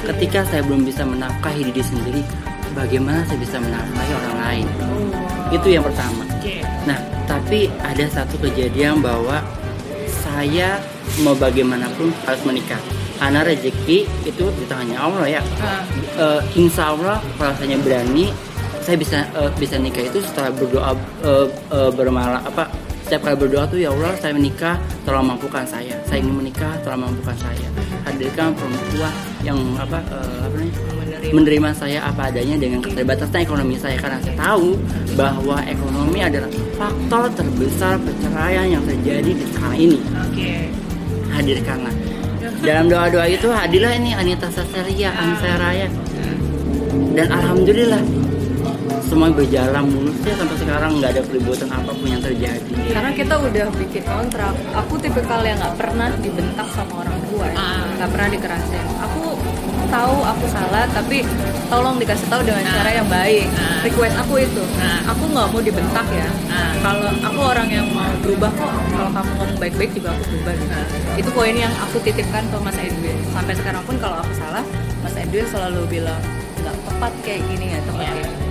[0.04, 2.22] Ketika saya belum bisa menafkahi diri sendiri
[2.74, 5.54] bagaimana saya bisa menafkahi orang lain Oh.
[5.54, 6.26] itu yang pertama.
[6.84, 9.40] Nah, tapi ada satu kejadian bahwa
[10.10, 10.76] saya
[11.22, 12.80] mau bagaimanapun harus menikah
[13.16, 15.80] karena rezeki itu di tangannya Allah ya Ah.
[16.18, 18.28] Eh, insya Allah kalau saya berani
[18.82, 20.92] saya bisa eh, bisa nikah itu setelah berdoa
[21.24, 22.68] eh, eh, bermalam apa
[23.06, 27.06] setiap kali berdoa tuh ya Allah saya menikah tolong mampukan saya saya ingin menikah tolong
[27.08, 27.68] mampukan saya
[28.04, 29.12] hadirkan perempuan
[29.46, 30.74] yang apa eh, apa namanya
[31.34, 33.98] menerima saya apa adanya dengan keterbatasan ekonomi saya.
[33.98, 34.78] Karena saya tahu
[35.18, 39.98] bahwa ekonomi adalah faktor terbesar perceraian yang terjadi di sekarang ini.
[40.30, 40.70] Oke.
[41.34, 41.90] hadirkanlah.
[42.62, 45.10] Dalam doa-doa itu hadirlah ini Anita Sasaria
[45.58, 45.90] Raya.
[47.14, 48.02] Dan alhamdulillah
[49.04, 53.34] semua berjalan mulus ya sampai sekarang nggak ada keributan apa pun yang terjadi Karena kita
[53.36, 54.54] udah bikin kontrak.
[54.74, 57.56] Aku tipikal yang nggak pernah dibentak sama orang tua, ya.
[57.58, 57.82] Ah.
[57.98, 58.86] nggak pernah dikerasin.
[59.02, 59.22] Aku
[59.90, 61.22] tahu aku salah, tapi
[61.66, 63.46] tolong dikasih tahu dengan cara yang baik.
[63.54, 63.82] Ah.
[63.82, 64.62] Request aku itu.
[64.78, 65.10] Ah.
[65.10, 66.28] Aku nggak mau dibentak ya.
[66.48, 66.72] Ah.
[66.80, 70.52] Kalau aku orang yang mau berubah kok, kalau kamu ngomong baik-baik juga aku berubah.
[70.54, 70.74] Gitu.
[71.18, 73.18] Itu poin yang aku titipkan ke Mas Edwin.
[73.34, 74.64] Sampai sekarang pun kalau aku salah,
[75.02, 76.20] Mas Edwin selalu bilang
[76.62, 78.12] nggak tepat kayak gini ya tepat Iya.
[78.14, 78.43] kayak gini.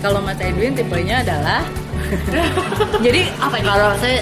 [0.00, 1.60] Kalau Mas Edwin tipenya adalah
[3.04, 3.66] jadi Apa ini?
[3.66, 4.18] kalau saya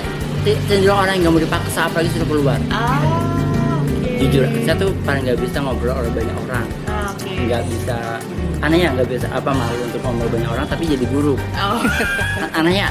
[0.66, 2.98] cenderung orang yang nggak mau dipaksa apalagi sudah keluar Ah,
[3.78, 4.10] oke.
[4.18, 7.96] jujur saya tuh paling nggak bisa ngobrol oleh banyak orang Ah, nggak bisa
[8.58, 11.78] anehnya nggak bisa apa malu untuk ngobrol banyak orang tapi jadi guru Oh.
[12.58, 12.88] anehnya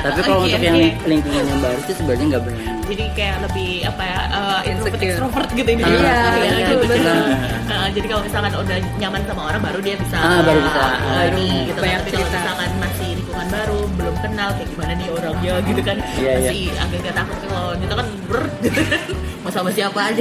[0.00, 0.88] tapi kalau Oke, untuk yang oke.
[1.04, 5.12] lingkungan yang baru sih sebenarnya nggak berani jadi kayak lebih apa ya uh, introvert Insecure.
[5.14, 6.74] extrovert gitu ini Iya, Iya, iya, gitu.
[6.82, 7.18] betul.
[7.64, 10.80] Nah, jadi kalau misalkan udah nyaman sama orang baru dia bisa Ah, baru bisa.
[10.80, 11.60] uh, Ah, ini iya.
[11.66, 11.96] gitu kan.
[11.96, 16.32] Tapi kalau misalkan masih lingkungan baru belum kenal kayak gimana nih orangnya gitu kan Iya,
[16.32, 16.34] iya.
[16.44, 19.02] masih agak-agak takut kalau kita kan ber gitu kan
[19.42, 20.20] mau sama siapa aja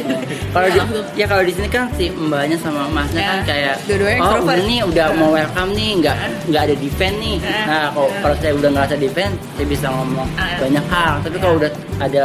[0.50, 1.04] kalau Langsung.
[1.12, 3.44] ya kalau di sini kan si mbaknya sama masnya kan Ya.
[3.44, 6.16] kayak oh extrovert." udah nih udah mau welcome nih nggak
[6.48, 7.60] nggak ada defend nih Ya.
[7.66, 11.56] nah kalau kalau saya udah nggak ada defend saya bisa ngomong banyak hal tapi kalau
[11.58, 12.24] udah ada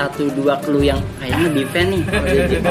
[0.00, 2.70] satu dua clue yang kayaknya defend nih kalau dia gitu.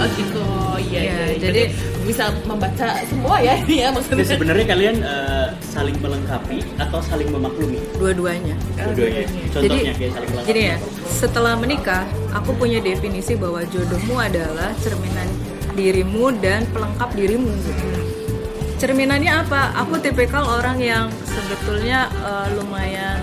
[0.00, 0.44] oh gitu
[0.82, 1.62] iya Iya, iya jadi- jadi
[2.02, 7.28] bisa membaca semua ya ini ya Jadi maksudnya sebenarnya kalian eh, saling melengkapi atau saling
[7.28, 8.56] memaklumi dua-duanya.
[8.74, 9.24] dua-duanya.
[9.48, 10.50] Contohnya kayak saling melengkapi.
[10.50, 15.28] Gini ya, setelah menikah, aku punya definisi bahwa jodohmu adalah cerminan
[15.72, 17.48] dirimu dan pelengkap dirimu.
[17.62, 17.86] gitu.
[18.76, 19.70] Cerminannya apa?
[19.78, 23.22] Aku tipikal orang yang sebetulnya eh, lumayan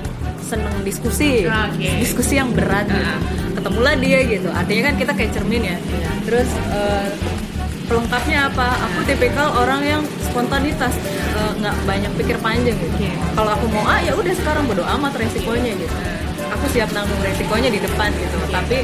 [0.49, 2.01] seneng diskusi, Oke.
[2.01, 2.89] diskusi yang berat.
[2.89, 2.97] Gitu.
[2.99, 3.21] Ah.
[3.53, 4.49] Ketemulah dia gitu.
[4.49, 5.77] Artinya kan kita kayak cermin ya.
[6.25, 7.07] Terus eh,
[7.85, 8.67] pelengkapnya apa?
[8.81, 10.93] Aku tipikal orang yang spontanitas,
[11.35, 12.97] eh, nggak banyak pikir panjang gitu.
[13.31, 15.95] Kalau aku mau ah ya udah sekarang bodo amat resikonya gitu.
[16.49, 18.37] Aku siap nanggung resikonya di depan gitu.
[18.49, 18.81] Tapi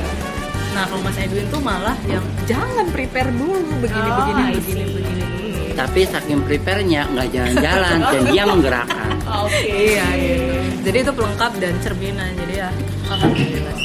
[0.71, 5.23] nah kalau Mas Edwin tuh malah yang jangan prepare dulu begini Oh, begini begini begini.
[5.71, 9.04] tapi saking prepare-nya nggak jalan-jalan dan dia menggerakkan
[9.43, 10.43] oke Iya gitu.
[10.86, 12.32] Jadi itu pelengkap dan cerminan.
[12.38, 12.69] Jadi ya
[13.10, 13.76] alhamdulillah.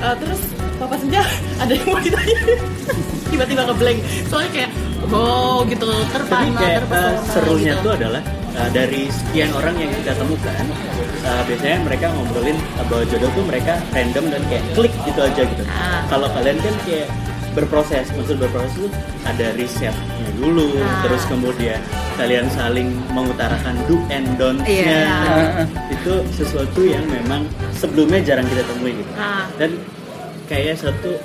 [0.00, 0.40] Eh, terus
[0.80, 1.22] Papa Senja
[1.62, 2.36] ada yang mau ditanya
[3.30, 4.70] tiba-tiba ngeblank soalnya kayak
[5.12, 7.84] oh gitu Tapi terpana kayak terpesona eh, serunya gitu.
[7.84, 8.22] tuh adalah
[8.56, 10.64] eh, dari sekian orang yang kita temukan
[11.20, 15.62] eh, biasanya mereka ngobrolin bahwa jodoh tuh mereka random dan kayak klik gitu aja gitu.
[15.68, 16.02] Ah.
[16.08, 17.08] Kalau kalian kan kayak
[17.52, 18.88] berproses, maksud berproses itu
[19.26, 19.94] ada risetnya
[20.40, 21.04] dulu, Ah.
[21.04, 21.80] terus kemudian
[22.16, 25.04] kalian saling mengutarakan do and don'ts-nya.
[25.04, 25.66] Iya.
[25.92, 27.44] Itu sesuatu yang memang
[27.76, 29.12] sebelumnya jarang kita temui gitu.
[29.20, 29.44] Ah.
[29.60, 29.76] Dan
[30.48, 31.20] kayak satu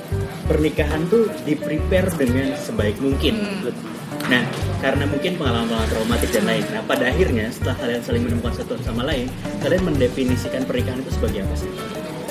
[0.45, 3.33] pernikahan tuh di prepare dengan sebaik mungkin.
[3.41, 3.73] Hmm.
[4.25, 4.41] Nah,
[4.81, 6.65] karena mungkin pengalaman-pengalaman traumatik dan lain.
[6.73, 9.29] Nah, pada akhirnya setelah kalian saling menemukan satu sama lain,
[9.61, 11.69] kalian mendefinisikan pernikahan itu sebagai apa sih?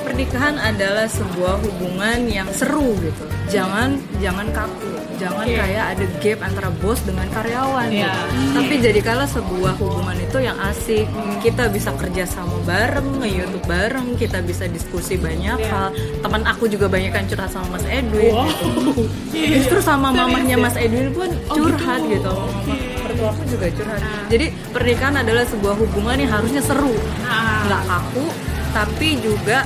[0.04, 3.24] Pernikahan adalah sebuah hubungan yang seru gitu.
[3.48, 4.92] Jangan jangan kaku.
[5.14, 5.54] Jangan Oke.
[5.54, 8.10] kayak ada gap antara bos dengan karyawan Iya.
[8.10, 8.20] gitu.
[8.52, 11.06] Tapi jadikanlah sebuah hubungan itu yang asik.
[11.38, 15.70] Kita bisa kerja sama bareng, nge-youtube bareng, kita bisa diskusi banyak Iya.
[15.70, 15.86] hal.
[16.18, 18.34] Teman aku juga banyak yang curhat sama Mas Edwin.
[18.34, 18.50] wow
[19.54, 20.60] Justru sama mamahnya ya?
[20.60, 22.18] Mas Edwin pun Oh, curhat gitu.
[22.18, 22.34] gitu.
[22.34, 24.00] Mama mertuaku juga curhat.
[24.28, 26.90] Jadi pernikahan adalah sebuah hubungan yang harusnya seru,
[27.22, 27.62] Ah.
[27.64, 28.26] nggak kaku,
[28.74, 29.62] tapi juga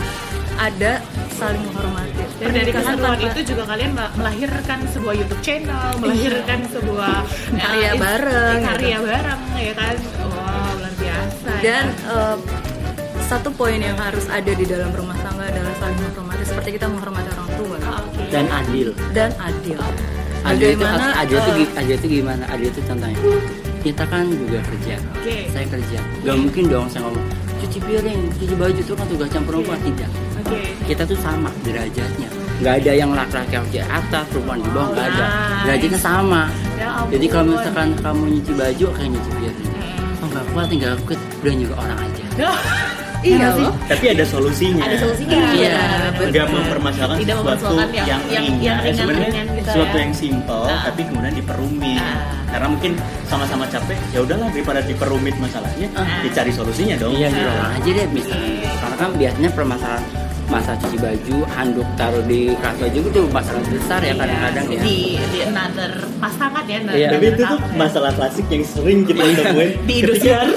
[0.58, 0.92] ada
[1.32, 2.22] saling menghormati.
[2.36, 7.14] dan dari tanpa- itu juga kalian mel- melahirkan sebuah YouTube channel, melahirkan sebuah
[7.52, 9.06] Karya eh, bareng, karya gitu.
[9.06, 9.94] bareng ya kan.
[10.20, 11.48] Wow, luar biasa.
[11.48, 11.60] ya.
[11.60, 12.36] dan eh,
[13.24, 17.28] satu poin yang harus ada di dalam rumah tangga adalah saling menghormati seperti kita menghormati
[17.28, 18.22] orang tua Ah, oke.
[18.28, 19.78] dan adil dan adil.
[20.40, 23.18] adil itu Bagaimana adil itu eh, gi- adil itu gimana adil itu contohnya
[23.78, 25.36] kita kan juga kerja Oke.
[25.48, 27.26] saya kerja gak mungkin dong saya ngomong
[27.58, 30.10] cuci piring cuci baju itu kan tugas campur perempuan tidak
[30.84, 35.06] Kita tuh sama derajatnya nggak ada yang laki-laki harus di atas perempuan di bawah nggak
[35.06, 35.62] ada nice.
[35.62, 36.42] derajatnya sama
[36.74, 37.10] Ya ampun.
[37.14, 39.70] jadi kalau misalkan kamu nyuci baju kayak nyuci piring
[40.18, 42.24] oh nggak kuat tinggal ikut udah nyuruh orang aja
[43.18, 43.66] Iya sih?
[43.66, 43.74] loh.
[43.90, 44.82] Tapi ada solusinya.
[44.86, 45.38] Ada solusinya.
[45.50, 45.74] Iya,
[46.14, 46.26] betul.
[46.30, 48.62] Nggak mempermasalahkan Tidak sesuatu yang- yang, yang- ringan.
[48.62, 50.02] yang Eh, sebenarnya gitu sesuatu ya.
[50.06, 50.80] yang simpel Ah.
[50.86, 51.98] tapi kemudian diperumit.
[51.98, 52.14] Ah.
[52.46, 52.92] Karena mungkin
[53.26, 56.22] sama-sama capek, ya udahlah daripada diperumit masalahnya, Ah.
[56.22, 57.10] dicari solusinya dong.
[57.12, 58.70] Iya diulang aja deh misalnya.
[58.78, 60.04] Karena kan biasanya permasalahan
[60.48, 64.80] masa cuci baju, handuk taruh di kelas baju itu masalah besar ya kadang-kadang ya.
[64.80, 67.08] di di another pasangan ya another Iya.
[67.12, 70.46] Tapi itu tuh masalah klasik yang sering kita temuin di Indosiar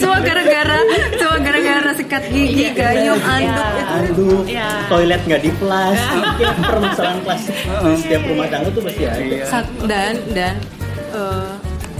[0.00, 0.78] Cuma gara-gara
[1.14, 3.54] cuma gara-gara sikat gigi, gayung, anduk Iya.
[3.54, 3.84] itu.
[4.10, 4.68] Aduh, Iya.
[4.88, 7.54] toilet nggak di flush, mungkin permasalahan klasik
[7.96, 9.62] setiap rumah tangga tuh pasti ada.
[9.86, 10.54] Dan dan
[11.12, 11.50] eh,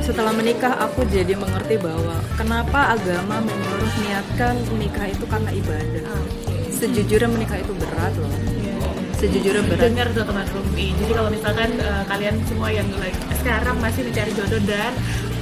[0.01, 6.19] setelah menikah aku jadi mengerti bahwa kenapa agama menyuruh niatkan menikah itu karena ibadah.
[6.73, 8.33] Sejujurnya menikah itu berat loh.
[9.21, 9.85] Sejujurnya berat.
[9.85, 13.13] dengar tuh teman Rumi jadi kalau misalkan eh, kalian semua yang like,
[13.45, 14.93] sekarang masih mencari jodoh dan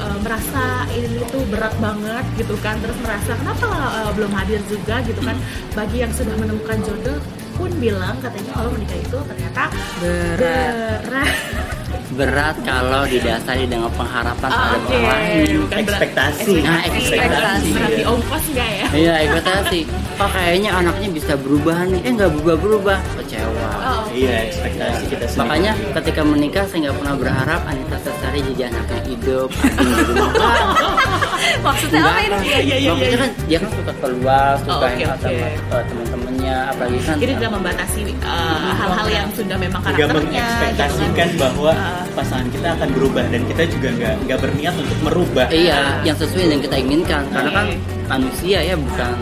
[0.02, 3.70] eh, merasa ini tuh berat banget gitu kan terus merasa kenapa
[4.02, 5.38] eh, belum hadir juga gitu kan
[5.78, 7.22] bagi yang sudah menemukan jodoh
[7.54, 9.62] pun bilang katanya kalau menikah itu ternyata
[10.02, 10.74] Berat.
[11.06, 11.77] berat
[12.08, 15.56] Berat kalau didasari dengan pengharapan terhadap Oke, orang lain.
[15.60, 16.00] bukan berat.
[16.00, 16.52] Ekspektasi.
[16.58, 17.68] Nah, ekspektasi.
[17.70, 19.80] berarti ongkos enggak ya Iya, ekspektasi.
[20.16, 22.00] Oh kayaknya anaknya bisa berubah nih.
[22.02, 22.98] Eh nggak berubah-berubah.
[23.18, 23.70] Kecewa.
[23.76, 25.40] oh, Iya, ekspektasi kita sendiri.
[25.44, 30.30] Makanya ketika menikah saya nggak pernah berharap Anita Sestari jadi anaknya hidup, di rumah.
[31.58, 32.36] Maksudnya apa ini?
[32.40, 33.18] Iya, iya, iya, Maksudnya iya.
[33.18, 35.20] kan dia kan suka keluar, suka Oh, hangout oke.
[35.20, 40.22] sama uh, teman-temannya, apalagi kan jadi tidak membatasi uh, hal-hal yang sudah memang juga karakternya
[40.28, 41.28] mengekspektasikan gitu kan.
[41.40, 42.02] bahwa Ah.
[42.14, 45.46] pasangan kita akan berubah dan kita juga nggak nggak berniat untuk merubah.
[45.48, 47.22] Iya, yang sesuai dengan kita inginkan.
[47.28, 47.66] Karena kan
[48.08, 49.14] manusia ya bukan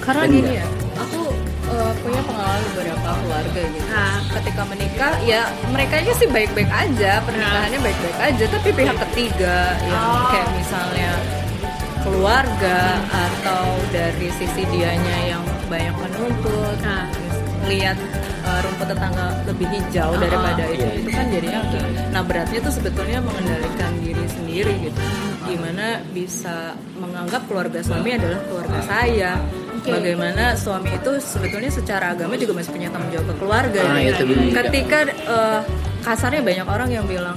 [0.00, 0.34] Karena benda.
[0.38, 1.20] gini ya, aku
[1.66, 3.86] eh, punya pengalaman beberapa keluarga gitu.
[3.86, 4.16] Nah.
[4.32, 10.28] Ketika menikah, ya mereka sih baik-baik aja, pernikahannya baik-baik aja, tapi pihak ketiga yang Oh.
[10.30, 11.10] kayak misalnya
[12.06, 12.78] keluarga
[13.10, 17.10] atau dari sisi dianya yang banyak menuntut, Nah.
[17.66, 17.98] lihat
[18.46, 20.90] eh, rumput tetangga lebih hijau Oh, daripada itu, iya.
[21.02, 21.60] itu kan jadinya
[22.14, 25.02] nah beratnya tuh sebetulnya mengendalikan diri sendiri gitu
[25.44, 29.32] gimana bisa menganggap keluarga suami adalah keluarga saya
[29.76, 29.90] Oke.
[29.90, 34.22] bagaimana suami itu sebetulnya secara agama juga masih punya tanggung jawab ke keluarga Ah, itu
[34.24, 34.52] benar.
[34.62, 35.60] ketika eh,
[36.06, 37.34] kasarnya banyak orang yang bilang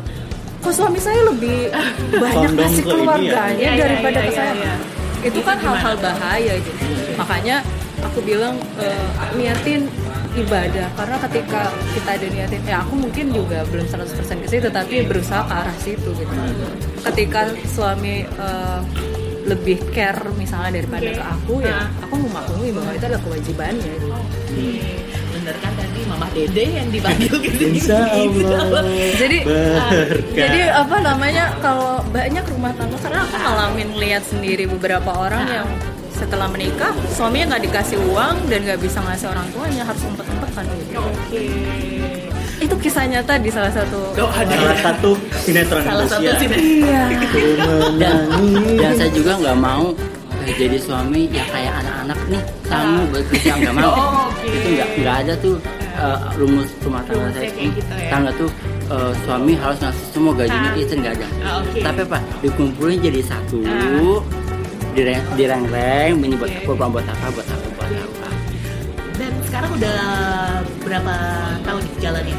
[0.60, 1.72] kok suami saya lebih
[2.14, 4.74] banyak kasih ya?" keluarganya Iya, iya, daripada ke iya, saya iya.
[5.20, 7.56] itu Itu kan hal-hal bahaya gitu makanya
[8.00, 9.92] aku bilang eh, niatin
[10.32, 15.04] ibadah karena ketika kita ada niatin ya aku mungkin juga belum 100% ke situ tapi
[15.04, 16.34] berusaha ke arah situ gitu
[17.04, 18.80] ketika suami eh,
[19.44, 22.06] lebih care misalnya daripada ke aku ya Ah.
[22.06, 24.08] aku memaklumi bahwa itu adalah kewajibannya gitu.
[24.14, 24.70] Oke,
[25.50, 27.82] bener kan tadi Mama Dede yang dipanggil ke sini.
[27.82, 27.98] Insya
[28.62, 28.84] Allah.
[29.18, 29.90] jadi Berkah.
[30.30, 35.54] jadi apa namanya kalau banyak rumah tangga karena aku ngalamin lihat sendiri beberapa orang Ah.
[35.56, 35.68] yang
[36.12, 41.00] setelah menikah suaminya nggak dikasih uang dan nggak bisa ngasih orang tuanya harus umpet-umpetan gitu
[41.00, 41.44] Oke.
[42.60, 44.52] itu kisah nyata di salah satu Oh, ada.
[44.52, 45.10] Salah satu
[45.40, 46.44] sinetron Salah satu Indonesia.
[46.44, 46.58] sini.
[46.84, 47.40] iya Aku
[48.04, 48.16] dan,
[48.76, 49.96] dan saya juga nggak mau
[50.56, 54.48] jadi suami ya kayak anak-anak nih kamu bekerja nggak mau Oh, oke.
[54.48, 55.56] itu nggak nggak ada tuh
[55.96, 58.10] eh, rumus rumah tangga Rumusnya saya kayak gitu ya.
[58.10, 58.54] tangga tuah
[58.90, 60.80] eh, suami harus ngasih semua gajinya Ah.
[60.80, 61.80] istri nggak ada Ah, oke.
[61.80, 64.20] tapi apa dikumpulin jadi satu Ah.
[64.92, 65.64] direng direng
[66.24, 66.66] ini buat Oke.
[66.66, 68.28] apa buat apa buat apa buat apa
[69.16, 70.00] Dan sekarang udah
[70.80, 71.16] berapa
[71.62, 72.38] tahun jalannya?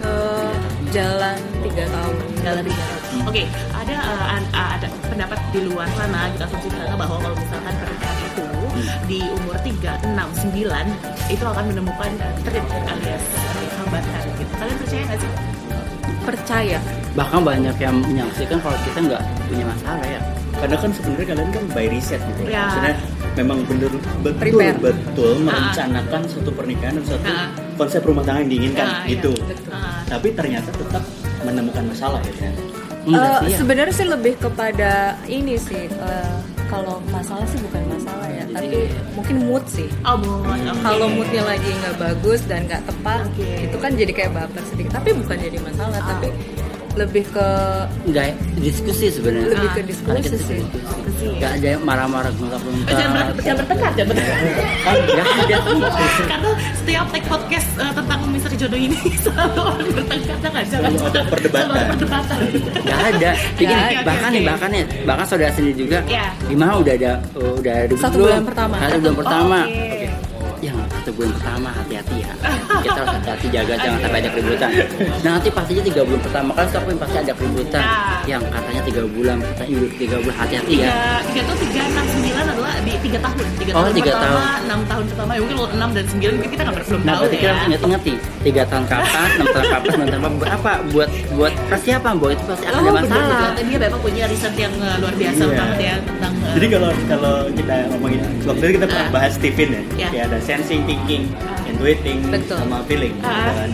[0.00, 0.52] Eh,
[0.88, 3.28] jalan tiga tahun Jalan tiga tahun.
[3.28, 3.42] Oke,
[3.90, 7.74] ada uh, an- uh, ada pendapat di luar sana kita asumsi sana bahwa kalau misalkan
[7.74, 8.42] pernikahan itu
[9.04, 13.24] di umur 3, 6, 9 itu akan menemukan uh, trik alias
[13.74, 14.52] hambatan gitu.
[14.54, 15.32] Kalian percaya nggak sih?
[16.20, 16.76] percaya
[17.14, 20.20] bahkan banyak yang menyaksikan kalau kita nggak punya masalah ya
[20.52, 22.42] Karena kan sebenarnya kalian kan by riset gitu.
[22.44, 22.66] Ya.
[22.66, 22.94] Maksudnya
[23.34, 23.88] memang bener
[24.20, 24.76] betul Prepare.
[24.82, 27.48] betul merencanakan satu pernikahan dan satu Ah.
[27.76, 29.30] konsep rumah tangga yang diinginkan Ah, gitu.
[29.38, 29.70] betul.
[29.70, 30.02] Ah.
[30.04, 31.02] Tapi ternyata tetap
[31.40, 32.62] menemukan masalah ya ternyata.
[33.10, 34.92] Eh, sih ya sebenarnya sih lebih kepada
[35.26, 40.82] ini sih eh, kalau masalah sih bukan masalah ya tapi mungkin mood sih Oh, oke.
[40.82, 43.48] kalau moodnya lagi nggak bagus dan nggak tepat Oke.
[43.64, 46.08] itu kan jadi kayak baper sedikit tapi bukan jadi masalah Ah.
[46.12, 46.28] tapi
[46.94, 47.48] lebih ke
[48.04, 48.26] nggak
[48.58, 51.07] diskusi sebenarnya lebih ke Ah, diskusi kita sih Diskusi.
[51.18, 54.38] Nggak ada yang marah-marah Eh, Jangan, ber, jangan bertengkar, jangan bertengkar.
[55.08, 55.78] nggak ada tuh
[56.24, 60.90] Karena setiap take podcast uh, tentang misteri jodoh ini selalu orang bertengkar, jangan jangan.
[61.26, 61.76] Perdebatan.
[61.90, 62.36] Perdebatan.
[62.78, 64.34] nggak ada Begini, Oke, oke, bahkan oke.
[64.34, 66.26] nih bahkan nih bahkan saudara sendiri juga Ya.
[66.44, 68.74] gimana udah ada oh, udah ada Satu bulan pertama.
[68.78, 70.06] satu bulan pertama Oke.
[70.60, 74.70] yang satu bulan pertama hati-hati ya kita harus hati-hati jaga jangan sampai ada keributan
[75.18, 77.82] nah nanti pastinya tiga bulan pertama kan setiap pasti ada keributan
[78.28, 78.36] Ya.
[78.36, 82.04] yang katanya tiga bulan katanya udah tiga bulan hatihati Tiga, ya tiga tuh tiga enam
[82.06, 82.62] sembilan atau
[82.98, 84.64] tiga tahun, tiga Oh, tahun tiga pertama, tahun.
[84.66, 87.36] enam tahun pertama, ya mungkin enam dan sembilan mungkin kita nggak belum Nah, tahu berarti
[87.36, 87.48] kita ya.
[87.48, 90.72] harus ingat-ingat nih, tiga tahun kapan, enam tahun kapan, sembilan tahun kapan, buat apa?
[90.90, 93.28] Buat buat persiapan, buat itu pasti akan Oh, ada masalah.
[93.28, 95.54] ternyata dia memang punya riset yang uh, luar biasa Iya.
[95.54, 96.32] banget ya tentang.
[96.34, 99.12] uh, Jadi kalau kalau kita ngomongin waktu itu kita pernah Ah.
[99.14, 100.08] bahas Stephen ya, Ya.
[100.10, 101.22] kayak ada sensing, thinking,
[101.78, 102.58] intuiting, Betul.
[102.58, 103.54] sama feeling, gitu Ah.
[103.54, 103.70] kan.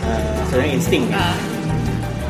[0.00, 1.16] Eh, sebenarnya insting ya.
[1.18, 1.36] uh,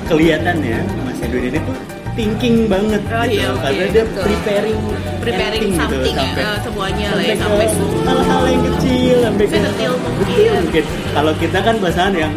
[0.06, 1.76] Kelihatannya Mas Edwin ini tuh
[2.12, 4.22] thinking banget Oh, gitu, iya, oke, karena dia betul.
[4.24, 4.80] preparing,
[5.20, 9.44] preparing everything something gitu, sampai uh, semuanya lah ya sampai sampai hal-hal yang kecil sampai
[9.44, 10.50] ke Sedetil mungkin.
[10.60, 12.32] Mungkin kalau kita kan pasangan yang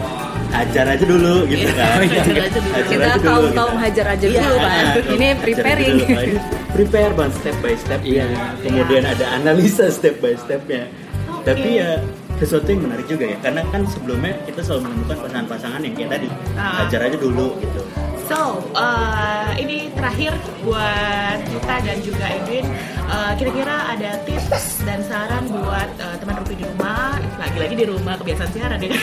[0.54, 2.74] hajar aja dulu gitu Iya, kan hajar aja dulu.
[2.78, 3.50] Hajar Kita gitu.
[3.58, 4.70] kaum hajar aja dulu kan.
[4.86, 5.94] Ah, Ini preparing.
[5.96, 6.14] dulu.
[6.14, 6.24] Nah,
[6.70, 8.26] prepare banget step by step Iya.
[8.62, 10.86] kemudian ada analisa step by stepnya
[11.28, 11.42] Oke.
[11.44, 11.98] tapi ya
[12.36, 16.28] sesuatu yang menarik juga ya karena kan sebelumnya kita selalu menemukan pasangan-pasangan yang kayak tadi
[16.54, 16.84] Ah.
[16.84, 17.82] hajar aja dulu gitu
[18.24, 20.32] So, uh, ini terakhir
[20.64, 22.64] buat kita dan juga Edwin.
[23.04, 28.16] Uh, Kira-kira ada tips dan saran buat uh, teman Rupi di rumah, lagi-lagi di rumah
[28.16, 28.96] kebiasaan siaran ya.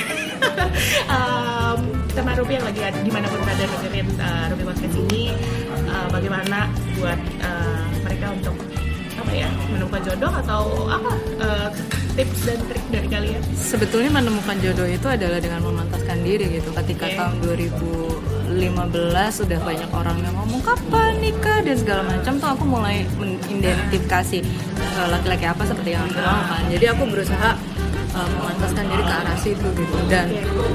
[1.12, 1.78] um,
[2.10, 5.36] teman Rupi yang lagi ada- di mana pun berada dengerin uh, Rupi podcast ini,
[5.86, 6.58] uh, bagaimana
[6.96, 8.56] buat uh, mereka untuk
[9.14, 11.68] apa ya menemukan jodoh atau apa uh,
[12.14, 13.40] tips dan trik dari kalian?
[13.54, 16.70] Sebetulnya menemukan jodoh itu adalah dengan memantaskan diri gitu.
[16.74, 17.16] Ketika Oke.
[17.16, 17.36] tahun
[18.54, 24.38] 2015 sudah banyak orang yang ngomong kapan nikah dan segala macam tuh aku mulai mengidentifikasi
[24.78, 26.62] eh, laki-laki apa seperti yang aku mau kan.
[26.70, 27.50] Jadi aku berusaha
[28.16, 29.96] eh, memantaskan diri ke arah situ gitu.
[30.10, 30.26] Dan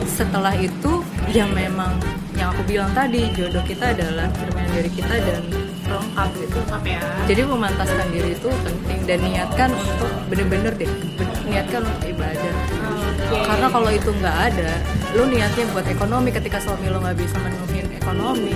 [0.08, 1.98] setelah itu yang memang
[2.36, 6.58] yang aku bilang tadi jodoh kita adalah cerminan diri kita dan lengkap gitu.
[6.60, 7.02] Lengkap ya.
[7.26, 10.92] Jadi memantaskan diri itu penting dan niatkan untuk bener-bener deh
[11.46, 12.54] niatkan untuk ibadah.
[13.26, 14.70] Karena kalau itu nggak ada,
[15.14, 18.54] lu niatnya buat ekonomi ketika suami lo nggak bisa menuhin ekonomi,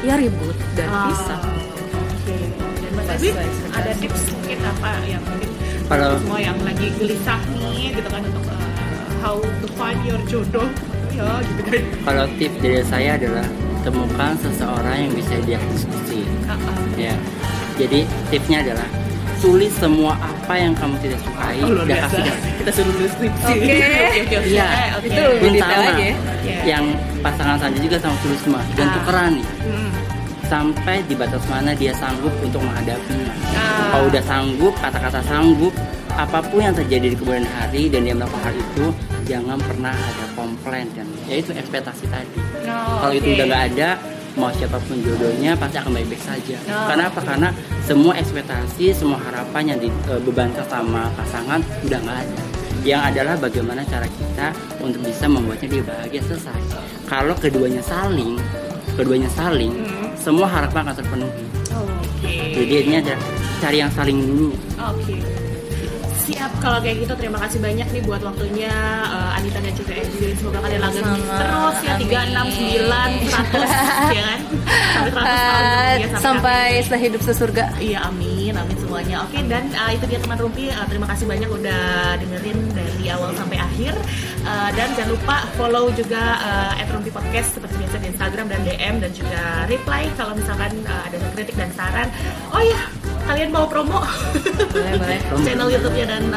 [0.00, 1.08] ya ribut dan Ah.
[1.08, 1.40] pisah.
[1.92, 2.36] Oke.
[2.76, 3.68] Dan Mas ekspektasi.
[3.70, 5.48] ada tips mungkin apa yang mungkin
[5.86, 8.60] Kalau- semua yang lagi gelisah nih gitu kan untuk uh,
[9.20, 10.68] how to find your jodoh
[11.10, 11.82] ya gitu kan.
[12.04, 13.46] Kalau tips dari saya adalah
[13.80, 15.60] temukan seseorang yang bisa diajak
[16.22, 16.46] diskusi.
[16.46, 16.76] Ah, ah.
[16.96, 17.14] Ya.
[17.76, 18.88] Jadi tipsnya adalah
[19.40, 22.28] tulis semua apa yang kamu tidak sukai Oh, dan kasih
[22.60, 23.44] Kita suruh nulis skripsi.
[23.46, 23.72] Oke.
[23.72, 24.36] oke, oke.
[24.46, 24.68] Iya.
[24.94, 25.06] Oke.
[25.08, 25.86] Itu detail sama.
[25.86, 26.14] lagi ya.
[26.40, 26.60] Iya.
[26.66, 26.84] yang
[27.20, 28.94] pasangan saja juga sama tulis semua dan Ah.
[28.94, 29.90] tukeran nih Hmm.
[30.42, 33.32] sampai di batas mana dia sanggup untuk menghadapinya.
[33.54, 33.88] Ah.
[33.90, 35.72] Kalau udah sanggup, kata-kata sanggup,
[36.10, 38.84] apa pun yang terjadi di kemudian hari dan dia melakukan hal itu,
[39.24, 42.38] jangan pernah ada komplain dan yaitu ekspektasi tadi.
[42.66, 43.34] Oh, Kalau itu oke.
[43.36, 43.88] udah nggak ada,
[44.38, 46.56] mau siapa pun jodohnya pasti akan baik-baik saja.
[46.70, 46.86] Oh.
[46.86, 47.20] Karena apa?
[47.22, 47.48] Karena
[47.82, 52.42] semua ekspektasi, semua harapan yang dibebankan sama pasangan udah nggak ada.
[52.80, 54.46] Yang adalah bagaimana cara kita
[54.80, 56.60] untuk bisa membuatnya dia bahagia selesai.
[57.04, 58.40] Kalau keduanya saling,
[58.96, 60.08] keduanya saling, Hmm.
[60.16, 61.44] semua harapan akan terpenuhi.
[61.76, 62.56] Oh, Oke.
[62.56, 63.14] Jadi ini ada
[63.60, 64.56] cari yang saling dulu.
[64.80, 65.20] Oke.
[66.30, 68.70] Siap kalau kayak gitu terima kasih banyak nih buat waktunya
[69.10, 70.34] uh, Anita dan juga Edwin.
[70.38, 74.40] Semoga kalian langgeng terus ya 3 6 9 100 ya kan.
[74.94, 75.64] Sampai 100 tahun
[75.98, 77.64] ya, sampai setelah hidup sesurga.
[77.82, 79.26] Iya amin, amin semuanya.
[79.26, 80.70] Oke dan uh, itu dia teman Rumpi.
[80.70, 81.82] Uh, terima kasih banyak udah
[82.22, 83.94] dengerin dari awal sampai akhir.
[84.46, 88.94] Uh, dan jangan lupa follow juga uh, @rumpi podcast seperti biasa di Instagram dan DM
[89.02, 92.06] dan juga reply kalau misalkan uh, ada kritik dan saran.
[92.54, 92.80] Oh iya,
[93.26, 94.00] kalian mau promo
[94.70, 95.18] Boleh, boleh.
[95.44, 96.24] channel YouTube-nya dan.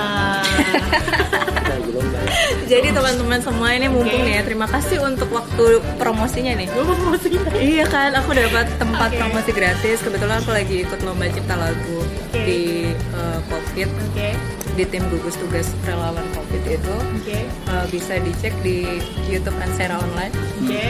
[2.63, 4.25] Jadi teman-teman semua ini mumpung Oke.
[4.25, 4.43] nih ya.
[4.47, 6.67] Terima kasih untuk waktu promosinya nih.
[6.71, 9.19] gue mau promosi Iya kan, aku dapat tempat Oke.
[9.19, 10.01] promosi gratis.
[10.01, 12.39] Kebetulan aku lagi ikut lomba cipta lagu Oke.
[12.41, 14.29] di uh, COVID Oke,
[14.73, 16.95] di tim gugus tugas relawan COVID itu.
[16.95, 18.85] oke, Uh, bisa dicek di
[19.25, 20.33] YouTube Ansera Online.
[20.59, 20.85] oke,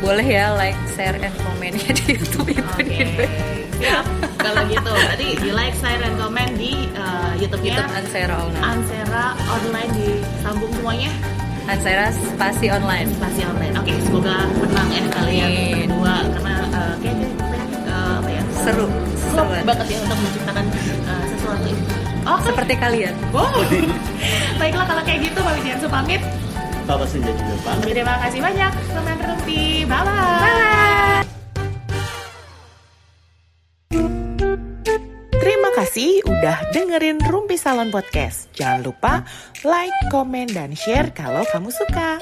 [0.00, 2.60] Boleh ya like, share, and komennya di YouTube itu.
[2.62, 3.06] oke.
[3.78, 4.04] Siap.
[4.36, 8.64] Kalau gitu, berarti di like, share, dan komen di uh, YouTube-nya YouTube Ansera Online.
[8.66, 11.10] Ansera online disambung semuanya
[11.62, 13.08] Ansera spasi online.
[13.16, 13.74] masih online.
[13.78, 15.50] Oke, semoga menang ya kalian
[15.86, 17.28] berdua karena uh, kayaknya
[17.86, 19.44] uh, apa ya Seru, seru.
[19.62, 20.64] banget ya untuk menciptakan
[21.06, 21.84] uh, sesuatu itu.
[22.22, 22.52] Oke.
[22.52, 23.14] Seperti kalian.
[23.34, 23.50] Wow.
[24.60, 26.22] Baiklah kalau kayak gitu, Mami Jansu pamit.
[26.82, 27.74] Bapak Senja juga Pak.
[27.86, 29.62] Terima kasih banyak teman Rumpi.
[29.86, 31.22] Bye bye.
[35.42, 38.50] Terima kasih udah dengerin Rumpi Salon Podcast.
[38.54, 39.26] Jangan lupa
[39.66, 42.18] like, komen, dan share kalau kamu suka.